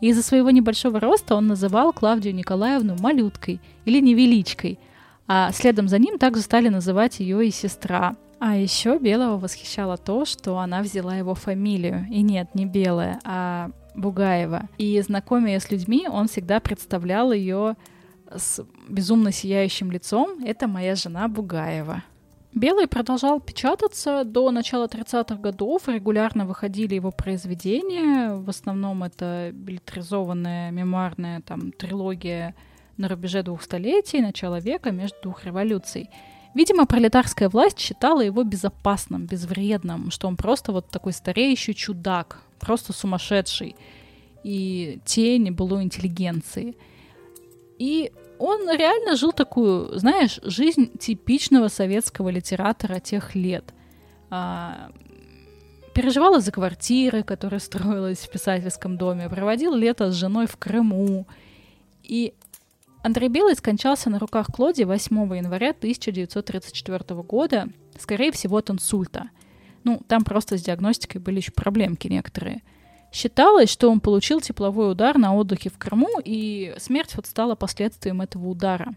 Из-за 0.02 0.22
своего 0.22 0.50
небольшого 0.50 1.00
роста 1.00 1.34
он 1.34 1.46
называл 1.46 1.94
Клавдию 1.94 2.34
Николаевну 2.34 2.94
малюткой 3.00 3.58
или 3.86 4.02
невеличкой, 4.02 4.78
а 5.26 5.50
следом 5.52 5.88
за 5.88 5.98
ним 5.98 6.18
также 6.18 6.42
стали 6.42 6.68
называть 6.68 7.20
ее 7.20 7.46
и 7.46 7.50
сестра. 7.50 8.16
А 8.38 8.54
еще 8.54 8.98
Белого 8.98 9.38
восхищало 9.38 9.96
то, 9.96 10.26
что 10.26 10.58
она 10.58 10.82
взяла 10.82 11.16
его 11.16 11.34
фамилию. 11.34 12.06
И 12.10 12.20
нет, 12.20 12.54
не 12.54 12.66
Белая, 12.66 13.18
а 13.24 13.70
Бугаева. 13.94 14.68
И 14.76 15.00
знакомясь 15.00 15.62
с 15.62 15.70
людьми, 15.70 16.06
он 16.06 16.28
всегда 16.28 16.60
представлял 16.60 17.32
ее 17.32 17.76
с 18.30 18.60
безумно 18.90 19.32
сияющим 19.32 19.90
лицом. 19.90 20.44
Это 20.44 20.68
моя 20.68 20.96
жена 20.96 21.28
Бугаева. 21.28 22.02
Белый 22.52 22.88
продолжал 22.88 23.40
печататься 23.40 24.24
до 24.24 24.50
начала 24.50 24.86
30-х 24.86 25.36
годов. 25.36 25.88
Регулярно 25.88 26.46
выходили 26.46 26.96
его 26.96 27.12
произведения. 27.12 28.34
В 28.34 28.48
основном 28.50 29.04
это 29.04 29.50
билетризованная 29.52 30.72
мемуарная 30.72 31.42
там, 31.42 31.70
трилогия 31.70 32.56
на 32.96 33.08
рубеже 33.08 33.42
двух 33.44 33.62
столетий, 33.62 34.20
начала 34.20 34.58
века 34.58 34.90
между 34.90 35.16
двух 35.22 35.44
революций. 35.44 36.10
Видимо, 36.52 36.86
пролетарская 36.86 37.48
власть 37.48 37.78
считала 37.78 38.20
его 38.20 38.42
безопасным, 38.42 39.26
безвредным, 39.26 40.10
что 40.10 40.26
он 40.26 40.36
просто 40.36 40.72
вот 40.72 40.88
такой 40.88 41.12
стареющий 41.12 41.74
чудак, 41.74 42.42
просто 42.58 42.92
сумасшедший 42.92 43.76
и 44.42 44.98
тень 45.04 45.52
былой 45.52 45.84
интеллигенции. 45.84 46.76
И 47.78 48.12
он 48.40 48.68
реально 48.70 49.16
жил 49.16 49.32
такую, 49.32 49.98
знаешь, 49.98 50.40
жизнь 50.42 50.96
типичного 50.98 51.68
советского 51.68 52.30
литератора 52.30 52.98
тех 52.98 53.34
лет. 53.34 53.74
А, 54.30 54.90
переживал 55.94 56.36
из-за 56.38 56.50
квартиры, 56.50 57.22
которая 57.22 57.60
строилась 57.60 58.20
в 58.20 58.30
писательском 58.30 58.96
доме, 58.96 59.28
проводил 59.28 59.74
лето 59.74 60.10
с 60.10 60.14
женой 60.14 60.46
в 60.46 60.56
Крыму. 60.56 61.26
И 62.02 62.32
Андрей 63.02 63.28
Белый 63.28 63.54
скончался 63.56 64.08
на 64.08 64.18
руках 64.18 64.46
Клоди 64.46 64.84
8 64.84 65.36
января 65.36 65.70
1934 65.70 67.22
года, 67.22 67.68
скорее 67.98 68.32
всего, 68.32 68.56
от 68.56 68.70
инсульта. 68.70 69.28
Ну, 69.84 70.00
там 70.08 70.24
просто 70.24 70.56
с 70.56 70.62
диагностикой 70.62 71.20
были 71.20 71.36
еще 71.36 71.52
проблемки 71.52 72.08
некоторые– 72.08 72.62
Считалось, 73.12 73.70
что 73.70 73.90
он 73.90 74.00
получил 74.00 74.40
тепловой 74.40 74.92
удар 74.92 75.18
на 75.18 75.34
отдыхе 75.34 75.70
в 75.70 75.78
Крыму, 75.78 76.20
и 76.24 76.74
смерть 76.78 77.14
вот 77.16 77.26
стала 77.26 77.54
последствием 77.54 78.20
этого 78.20 78.48
удара. 78.48 78.94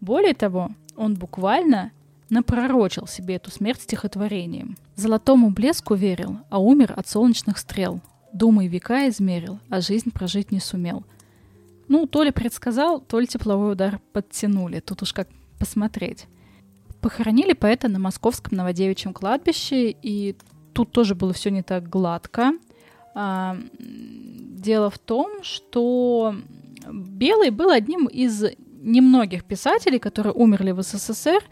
Более 0.00 0.34
того, 0.34 0.70
он 0.96 1.14
буквально 1.14 1.92
напророчил 2.28 3.06
себе 3.06 3.36
эту 3.36 3.50
смерть 3.50 3.82
стихотворением. 3.82 4.76
«Золотому 4.96 5.50
блеску 5.50 5.94
верил, 5.94 6.38
а 6.50 6.58
умер 6.58 6.94
от 6.96 7.08
солнечных 7.08 7.58
стрел. 7.58 8.00
Думай 8.32 8.66
века 8.66 9.08
измерил, 9.08 9.60
а 9.70 9.80
жизнь 9.80 10.10
прожить 10.10 10.50
не 10.50 10.60
сумел». 10.60 11.04
Ну, 11.88 12.06
то 12.06 12.24
ли 12.24 12.32
предсказал, 12.32 13.00
то 13.00 13.20
ли 13.20 13.28
тепловой 13.28 13.72
удар 13.72 14.00
подтянули. 14.12 14.80
Тут 14.80 15.02
уж 15.02 15.12
как 15.12 15.28
посмотреть. 15.58 16.26
Похоронили 17.00 17.52
поэта 17.52 17.88
на 17.88 18.00
московском 18.00 18.56
Новодевичьем 18.56 19.12
кладбище, 19.12 19.90
и 19.90 20.36
тут 20.74 20.90
тоже 20.90 21.14
было 21.14 21.32
все 21.32 21.50
не 21.50 21.62
так 21.62 21.88
гладко. 21.88 22.54
А, 23.18 23.56
дело 23.78 24.90
в 24.90 24.98
том, 24.98 25.42
что 25.42 26.34
Белый 26.92 27.48
был 27.48 27.70
одним 27.70 28.06
из 28.06 28.44
немногих 28.82 29.44
писателей, 29.44 29.98
которые 29.98 30.34
умерли 30.34 30.72
в 30.72 30.82
СССР, 30.82 31.42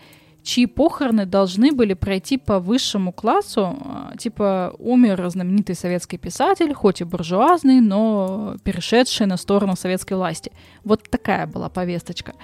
чьи 0.42 0.66
похороны 0.66 1.24
должны 1.24 1.72
были 1.72 1.94
пройти 1.94 2.36
по 2.36 2.58
высшему 2.60 3.12
классу. 3.12 3.78
А, 3.80 4.12
типа 4.18 4.74
умер 4.78 5.26
знаменитый 5.30 5.74
советский 5.74 6.18
писатель, 6.18 6.74
хоть 6.74 7.00
и 7.00 7.04
буржуазный, 7.04 7.80
но 7.80 8.56
перешедший 8.62 9.26
на 9.26 9.38
сторону 9.38 9.74
советской 9.74 10.18
власти. 10.18 10.52
Вот 10.84 11.08
такая 11.08 11.46
была 11.46 11.70
повесточка. 11.70 12.34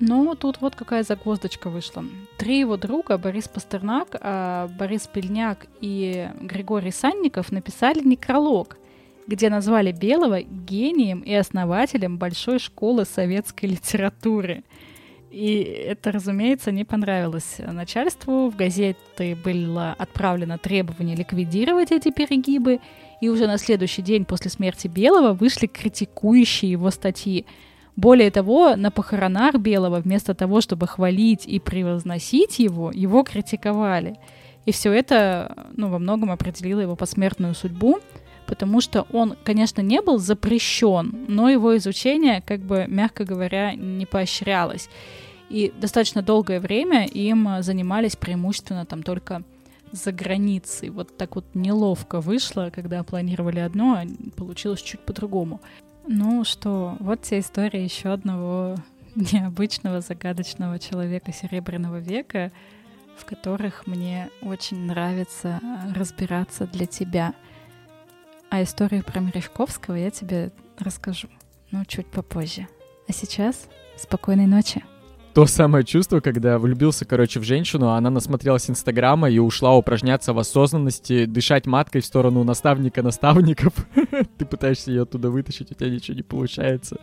Но 0.00 0.34
тут 0.34 0.62
вот 0.62 0.74
какая 0.74 1.02
загвоздочка 1.02 1.68
вышла. 1.68 2.02
Три 2.38 2.60
его 2.60 2.78
друга, 2.78 3.18
Борис 3.18 3.48
Пастернак, 3.48 4.16
а, 4.20 4.68
Борис 4.78 5.06
Пельняк 5.06 5.66
и 5.82 6.30
Григорий 6.40 6.90
Санников, 6.90 7.52
написали 7.52 8.00
некролог, 8.00 8.78
где 9.26 9.50
назвали 9.50 9.92
Белого 9.92 10.40
гением 10.40 11.20
и 11.20 11.34
основателем 11.34 12.16
Большой 12.16 12.58
школы 12.58 13.04
советской 13.04 13.66
литературы. 13.66 14.64
И 15.30 15.58
это, 15.60 16.12
разумеется, 16.12 16.72
не 16.72 16.84
понравилось 16.84 17.58
начальству. 17.58 18.48
В 18.48 18.56
газеты 18.56 19.36
было 19.44 19.94
отправлено 19.98 20.56
требование 20.56 21.14
ликвидировать 21.14 21.92
эти 21.92 22.10
перегибы, 22.10 22.80
и 23.20 23.28
уже 23.28 23.46
на 23.46 23.58
следующий 23.58 24.00
день 24.00 24.24
после 24.24 24.50
смерти 24.50 24.88
Белого 24.88 25.34
вышли 25.34 25.66
критикующие 25.66 26.70
его 26.70 26.90
статьи– 26.90 27.44
более 27.96 28.30
того, 28.30 28.76
на 28.76 28.90
похоронах 28.90 29.56
Белого 29.56 30.00
вместо 30.00 30.34
того, 30.34 30.60
чтобы 30.60 30.86
хвалить 30.86 31.46
и 31.46 31.58
превозносить 31.58 32.58
его, 32.58 32.90
его 32.92 33.22
критиковали. 33.22 34.16
И 34.66 34.72
все 34.72 34.92
это 34.92 35.68
ну, 35.76 35.88
во 35.88 35.98
многом 35.98 36.30
определило 36.30 36.80
его 36.80 36.96
посмертную 36.96 37.54
судьбу, 37.54 37.98
потому 38.46 38.80
что 38.80 39.06
он, 39.12 39.36
конечно, 39.44 39.80
не 39.80 40.00
был 40.00 40.18
запрещен, 40.18 41.26
но 41.28 41.48
его 41.48 41.76
изучение, 41.76 42.42
как 42.42 42.60
бы, 42.60 42.84
мягко 42.88 43.24
говоря, 43.24 43.74
не 43.74 44.06
поощрялось. 44.06 44.88
И 45.48 45.72
достаточно 45.80 46.22
долгое 46.22 46.60
время 46.60 47.06
им 47.06 47.48
занимались 47.60 48.16
преимущественно 48.16 48.86
там 48.86 49.02
только 49.02 49.42
за 49.92 50.12
границей. 50.12 50.90
Вот 50.90 51.16
так 51.16 51.34
вот 51.34 51.44
неловко 51.54 52.20
вышло, 52.20 52.70
когда 52.72 53.02
планировали 53.02 53.58
одно, 53.58 53.94
а 53.94 54.04
получилось 54.36 54.82
чуть 54.82 55.00
по-другому. 55.00 55.60
Ну 56.12 56.42
что, 56.42 56.96
вот 56.98 57.24
вся 57.24 57.38
история 57.38 57.84
еще 57.84 58.08
одного 58.08 58.74
необычного, 59.14 60.00
загадочного 60.00 60.80
человека 60.80 61.32
Серебряного 61.32 61.98
века, 61.98 62.50
в 63.16 63.24
которых 63.24 63.86
мне 63.86 64.28
очень 64.42 64.86
нравится 64.86 65.60
э, 65.62 65.92
разбираться 65.92 66.66
для 66.66 66.86
тебя. 66.86 67.32
А 68.48 68.60
историю 68.60 69.04
про 69.04 69.20
Мережковского 69.20 69.94
я 69.94 70.10
тебе 70.10 70.50
расскажу, 70.80 71.28
ну, 71.70 71.84
чуть 71.84 72.08
попозже. 72.08 72.66
А 73.06 73.12
сейчас 73.12 73.68
спокойной 73.96 74.46
ночи 74.46 74.82
то 75.34 75.46
самое 75.46 75.84
чувство, 75.84 76.20
когда 76.20 76.58
влюбился, 76.58 77.04
короче, 77.04 77.38
в 77.38 77.44
женщину, 77.44 77.88
а 77.88 77.96
она 77.96 78.10
насмотрелась 78.10 78.68
Инстаграма 78.68 79.30
и 79.30 79.38
ушла 79.38 79.76
упражняться 79.76 80.32
в 80.32 80.38
осознанности, 80.38 81.24
дышать 81.24 81.66
маткой 81.66 82.00
в 82.00 82.04
сторону 82.04 82.42
наставника 82.42 83.02
наставников. 83.02 83.72
Ты 84.38 84.44
пытаешься 84.44 84.90
ее 84.90 85.02
оттуда 85.02 85.30
вытащить, 85.30 85.70
у 85.70 85.74
тебя 85.74 85.88
ничего 85.88 86.16
не 86.16 86.22
получается. 86.22 86.98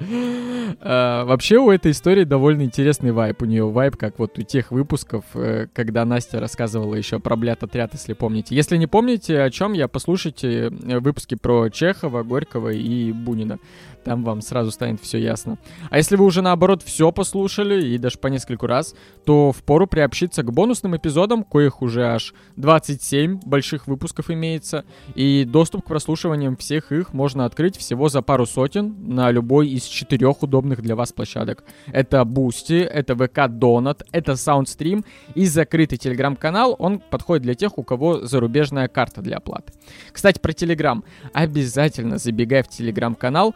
А, 0.81 1.23
вообще 1.25 1.57
у 1.57 1.71
этой 1.71 1.91
истории 1.91 2.25
довольно 2.25 2.63
интересный 2.63 3.11
вайп. 3.11 3.41
У 3.43 3.45
нее 3.45 3.69
вайп, 3.69 3.95
как 3.95 4.19
вот 4.19 4.37
у 4.37 4.41
тех 4.41 4.71
выпусков, 4.71 5.23
э, 5.33 5.67
когда 5.73 6.03
Настя 6.03 6.39
рассказывала 6.39 6.95
еще 6.95 7.19
про 7.19 7.35
блят 7.35 7.63
отряд, 7.63 7.93
если 7.93 8.13
помните. 8.13 8.55
Если 8.55 8.75
не 8.77 8.87
помните, 8.87 9.41
о 9.41 9.49
чем 9.49 9.73
я, 9.73 9.87
послушайте 9.87 10.67
э, 10.67 10.99
выпуски 10.99 11.35
про 11.35 11.69
Чехова, 11.69 12.23
Горького 12.23 12.69
и 12.69 13.11
Бунина. 13.13 13.59
Там 14.07 14.23
вам 14.23 14.39
сразу 14.39 14.71
станет 14.71 15.01
все 15.01 15.17
ясно. 15.17 15.57
А 15.89 15.97
если 15.97 16.15
вы 16.15 16.23
уже 16.23 16.41
наоборот 16.41 16.81
все 16.81 17.11
послушали 17.11 17.87
и 17.87 17.97
даже 17.97 18.17
по 18.17 18.27
нескольку 18.27 18.65
раз, 18.65 18.95
то 19.25 19.51
впору 19.51 19.85
приобщиться 19.85 20.43
к 20.43 20.53
бонусным 20.53 20.95
эпизодам, 20.95 21.43
коих 21.43 21.81
уже 21.81 22.05
аж 22.05 22.33
27 22.55 23.41
больших 23.41 23.85
выпусков 23.85 24.31
имеется, 24.31 24.85
и 25.13 25.43
доступ 25.43 25.83
к 25.83 25.87
прослушиваниям 25.87 26.55
всех 26.55 26.93
их 26.93 27.13
можно 27.13 27.43
открыть 27.43 27.75
всего 27.75 28.07
за 28.07 28.21
пару 28.21 28.45
сотен 28.45 28.95
на 29.13 29.29
любой 29.29 29.67
из 29.67 29.83
четырех 29.83 30.41
удобных 30.41 30.81
для 30.81 30.95
вас 30.95 31.11
площадок. 31.11 31.65
Это 31.87 32.21
Boosty, 32.21 32.85
это 32.85 33.11
VK 33.11 33.59
Donut, 33.59 34.05
это 34.13 34.31
SoundStream 34.31 35.03
и 35.35 35.45
закрытый 35.47 35.97
телеграм-канал, 35.97 36.77
он 36.79 36.99
подходит 36.99 37.43
для 37.43 37.55
тех, 37.55 37.77
у 37.77 37.83
кого 37.83 38.25
зарубежная 38.25 38.87
карта 38.87 39.21
для 39.21 39.35
оплаты. 39.35 39.73
Кстати, 40.13 40.39
про 40.39 40.53
Телеграм. 40.53 41.03
Обязательно 41.33 42.17
забегай 42.17 42.63
в 42.63 42.69
телеграм-канал, 42.69 43.53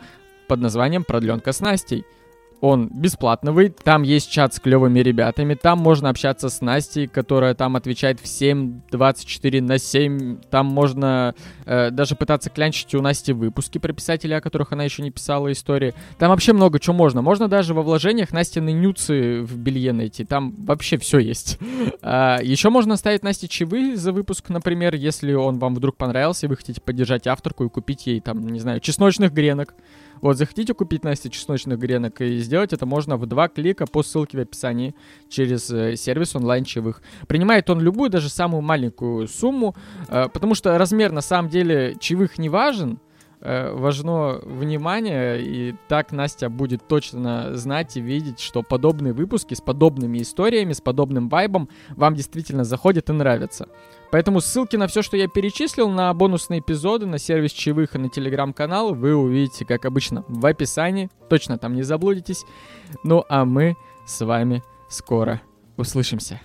под 0.52 0.60
названием 0.60 1.06
«Продленка 1.06 1.54
с 1.54 1.62
Настей». 1.62 2.04
Он 2.60 2.90
бесплатный, 2.94 3.70
там 3.70 4.04
есть 4.04 4.30
чат 4.30 4.54
с 4.54 4.60
клевыми 4.60 5.00
ребятами, 5.00 5.56
там 5.56 5.80
можно 5.80 6.10
общаться 6.10 6.50
с 6.50 6.60
Настей, 6.62 7.08
которая 7.08 7.56
там 7.56 7.76
отвечает 7.78 8.20
в 8.20 8.28
7, 8.28 8.82
24 8.92 9.62
на 9.62 9.80
7, 9.80 10.42
там 10.52 10.68
можно 10.68 11.34
э, 11.66 11.90
даже 11.90 12.16
пытаться 12.16 12.50
клянчить 12.50 12.94
у 12.94 13.02
Насти 13.02 13.34
выпуски 13.34 13.78
про 13.78 13.94
писателей, 13.94 14.36
о 14.36 14.42
которых 14.42 14.74
она 14.74 14.84
еще 14.84 15.02
не 15.02 15.10
писала 15.10 15.52
истории. 15.52 15.96
Там 16.20 16.30
вообще 16.30 16.54
много 16.54 16.80
чего 16.80 16.96
можно. 16.96 17.22
Можно 17.22 17.48
даже 17.48 17.74
во 17.74 17.82
вложениях 17.82 18.32
Настины 18.32 18.74
нюцы 18.74 19.42
в 19.42 19.58
белье 19.58 19.94
найти, 19.94 20.26
там 20.26 20.54
вообще 20.58 20.98
все 20.98 21.20
есть. 21.20 21.58
А, 22.04 22.40
еще 22.42 22.70
можно 22.70 22.98
ставить 22.98 23.24
Насте 23.24 23.48
чаевые 23.48 23.96
за 23.96 24.12
выпуск, 24.12 24.50
например, 24.50 24.96
если 24.96 25.34
он 25.34 25.60
вам 25.60 25.76
вдруг 25.76 25.98
понравился, 25.98 26.46
и 26.46 26.50
вы 26.50 26.58
хотите 26.58 26.82
поддержать 26.82 27.28
авторку 27.28 27.64
и 27.64 27.70
купить 27.70 28.08
ей 28.08 28.20
там, 28.20 28.48
не 28.48 28.60
знаю, 28.60 28.80
чесночных 28.80 29.32
гренок. 29.32 29.76
Вот, 30.22 30.38
захотите 30.38 30.74
купить 30.74 31.04
Насте 31.04 31.30
чесночных 31.30 31.80
гренок, 31.80 32.22
и 32.22 32.38
сделать 32.38 32.74
это 32.74 32.86
можно 32.86 33.18
в 33.18 33.26
два 33.26 33.48
клика 33.48 33.86
по 33.88 34.04
ссылке 34.04 34.38
в 34.38 34.42
описании 34.42 34.96
через 35.30 35.70
э, 35.70 35.96
сервис 35.96 36.36
онлайн-чаевых. 36.36 37.02
Принимает 37.28 37.70
он 37.70 37.82
любую, 37.82 38.10
даже 38.10 38.30
самую 38.30 38.62
маленькую 38.62 39.28
сумму, 39.28 39.76
э, 40.08 40.28
потому 40.32 40.56
что 40.56 40.78
размер 40.78 41.12
на 41.12 41.22
самом 41.22 41.50
деле 41.50 41.96
чаевых 42.00 42.38
не 42.38 42.50
важен, 42.50 43.00
важно 43.42 44.40
внимание, 44.44 45.42
и 45.42 45.76
так 45.88 46.12
Настя 46.12 46.50
будет 46.50 46.88
точно 46.88 47.56
знать 47.56 47.98
и 47.98 48.02
видеть, 48.02 48.40
что 48.40 48.64
подобные 48.64 49.14
выпуски 49.14 49.54
с 49.54 49.62
подобными 49.62 50.22
историями, 50.22 50.74
с 50.74 50.82
подобным 50.82 51.30
вайбом 51.30 51.70
вам 51.90 52.16
действительно 52.16 52.64
заходят 52.64 53.10
и 53.10 53.14
нравятся. 53.14 53.68
Поэтому 54.12 54.42
ссылки 54.42 54.76
на 54.76 54.88
все, 54.88 55.02
что 55.02 55.16
я 55.16 55.28
перечислил, 55.28 55.90
на 55.90 56.14
бонусные 56.14 56.60
эпизоды, 56.60 57.06
на 57.06 57.18
сервис 57.18 57.52
чаевых 57.52 57.96
и 57.96 57.98
на 57.98 58.10
телеграм-канал 58.10 58.94
вы 58.94 59.16
увидите, 59.16 59.66
как 59.66 59.86
обычно, 59.86 60.26
в 60.28 60.46
описании. 60.46 61.10
Точно 61.30 61.58
там 61.58 61.74
не 61.74 61.84
заблудитесь. 61.84 62.44
Ну 63.04 63.24
а 63.30 63.46
мы 63.46 63.78
с 64.06 64.24
вами 64.24 64.64
скоро 64.90 65.42
услышимся. 65.78 66.42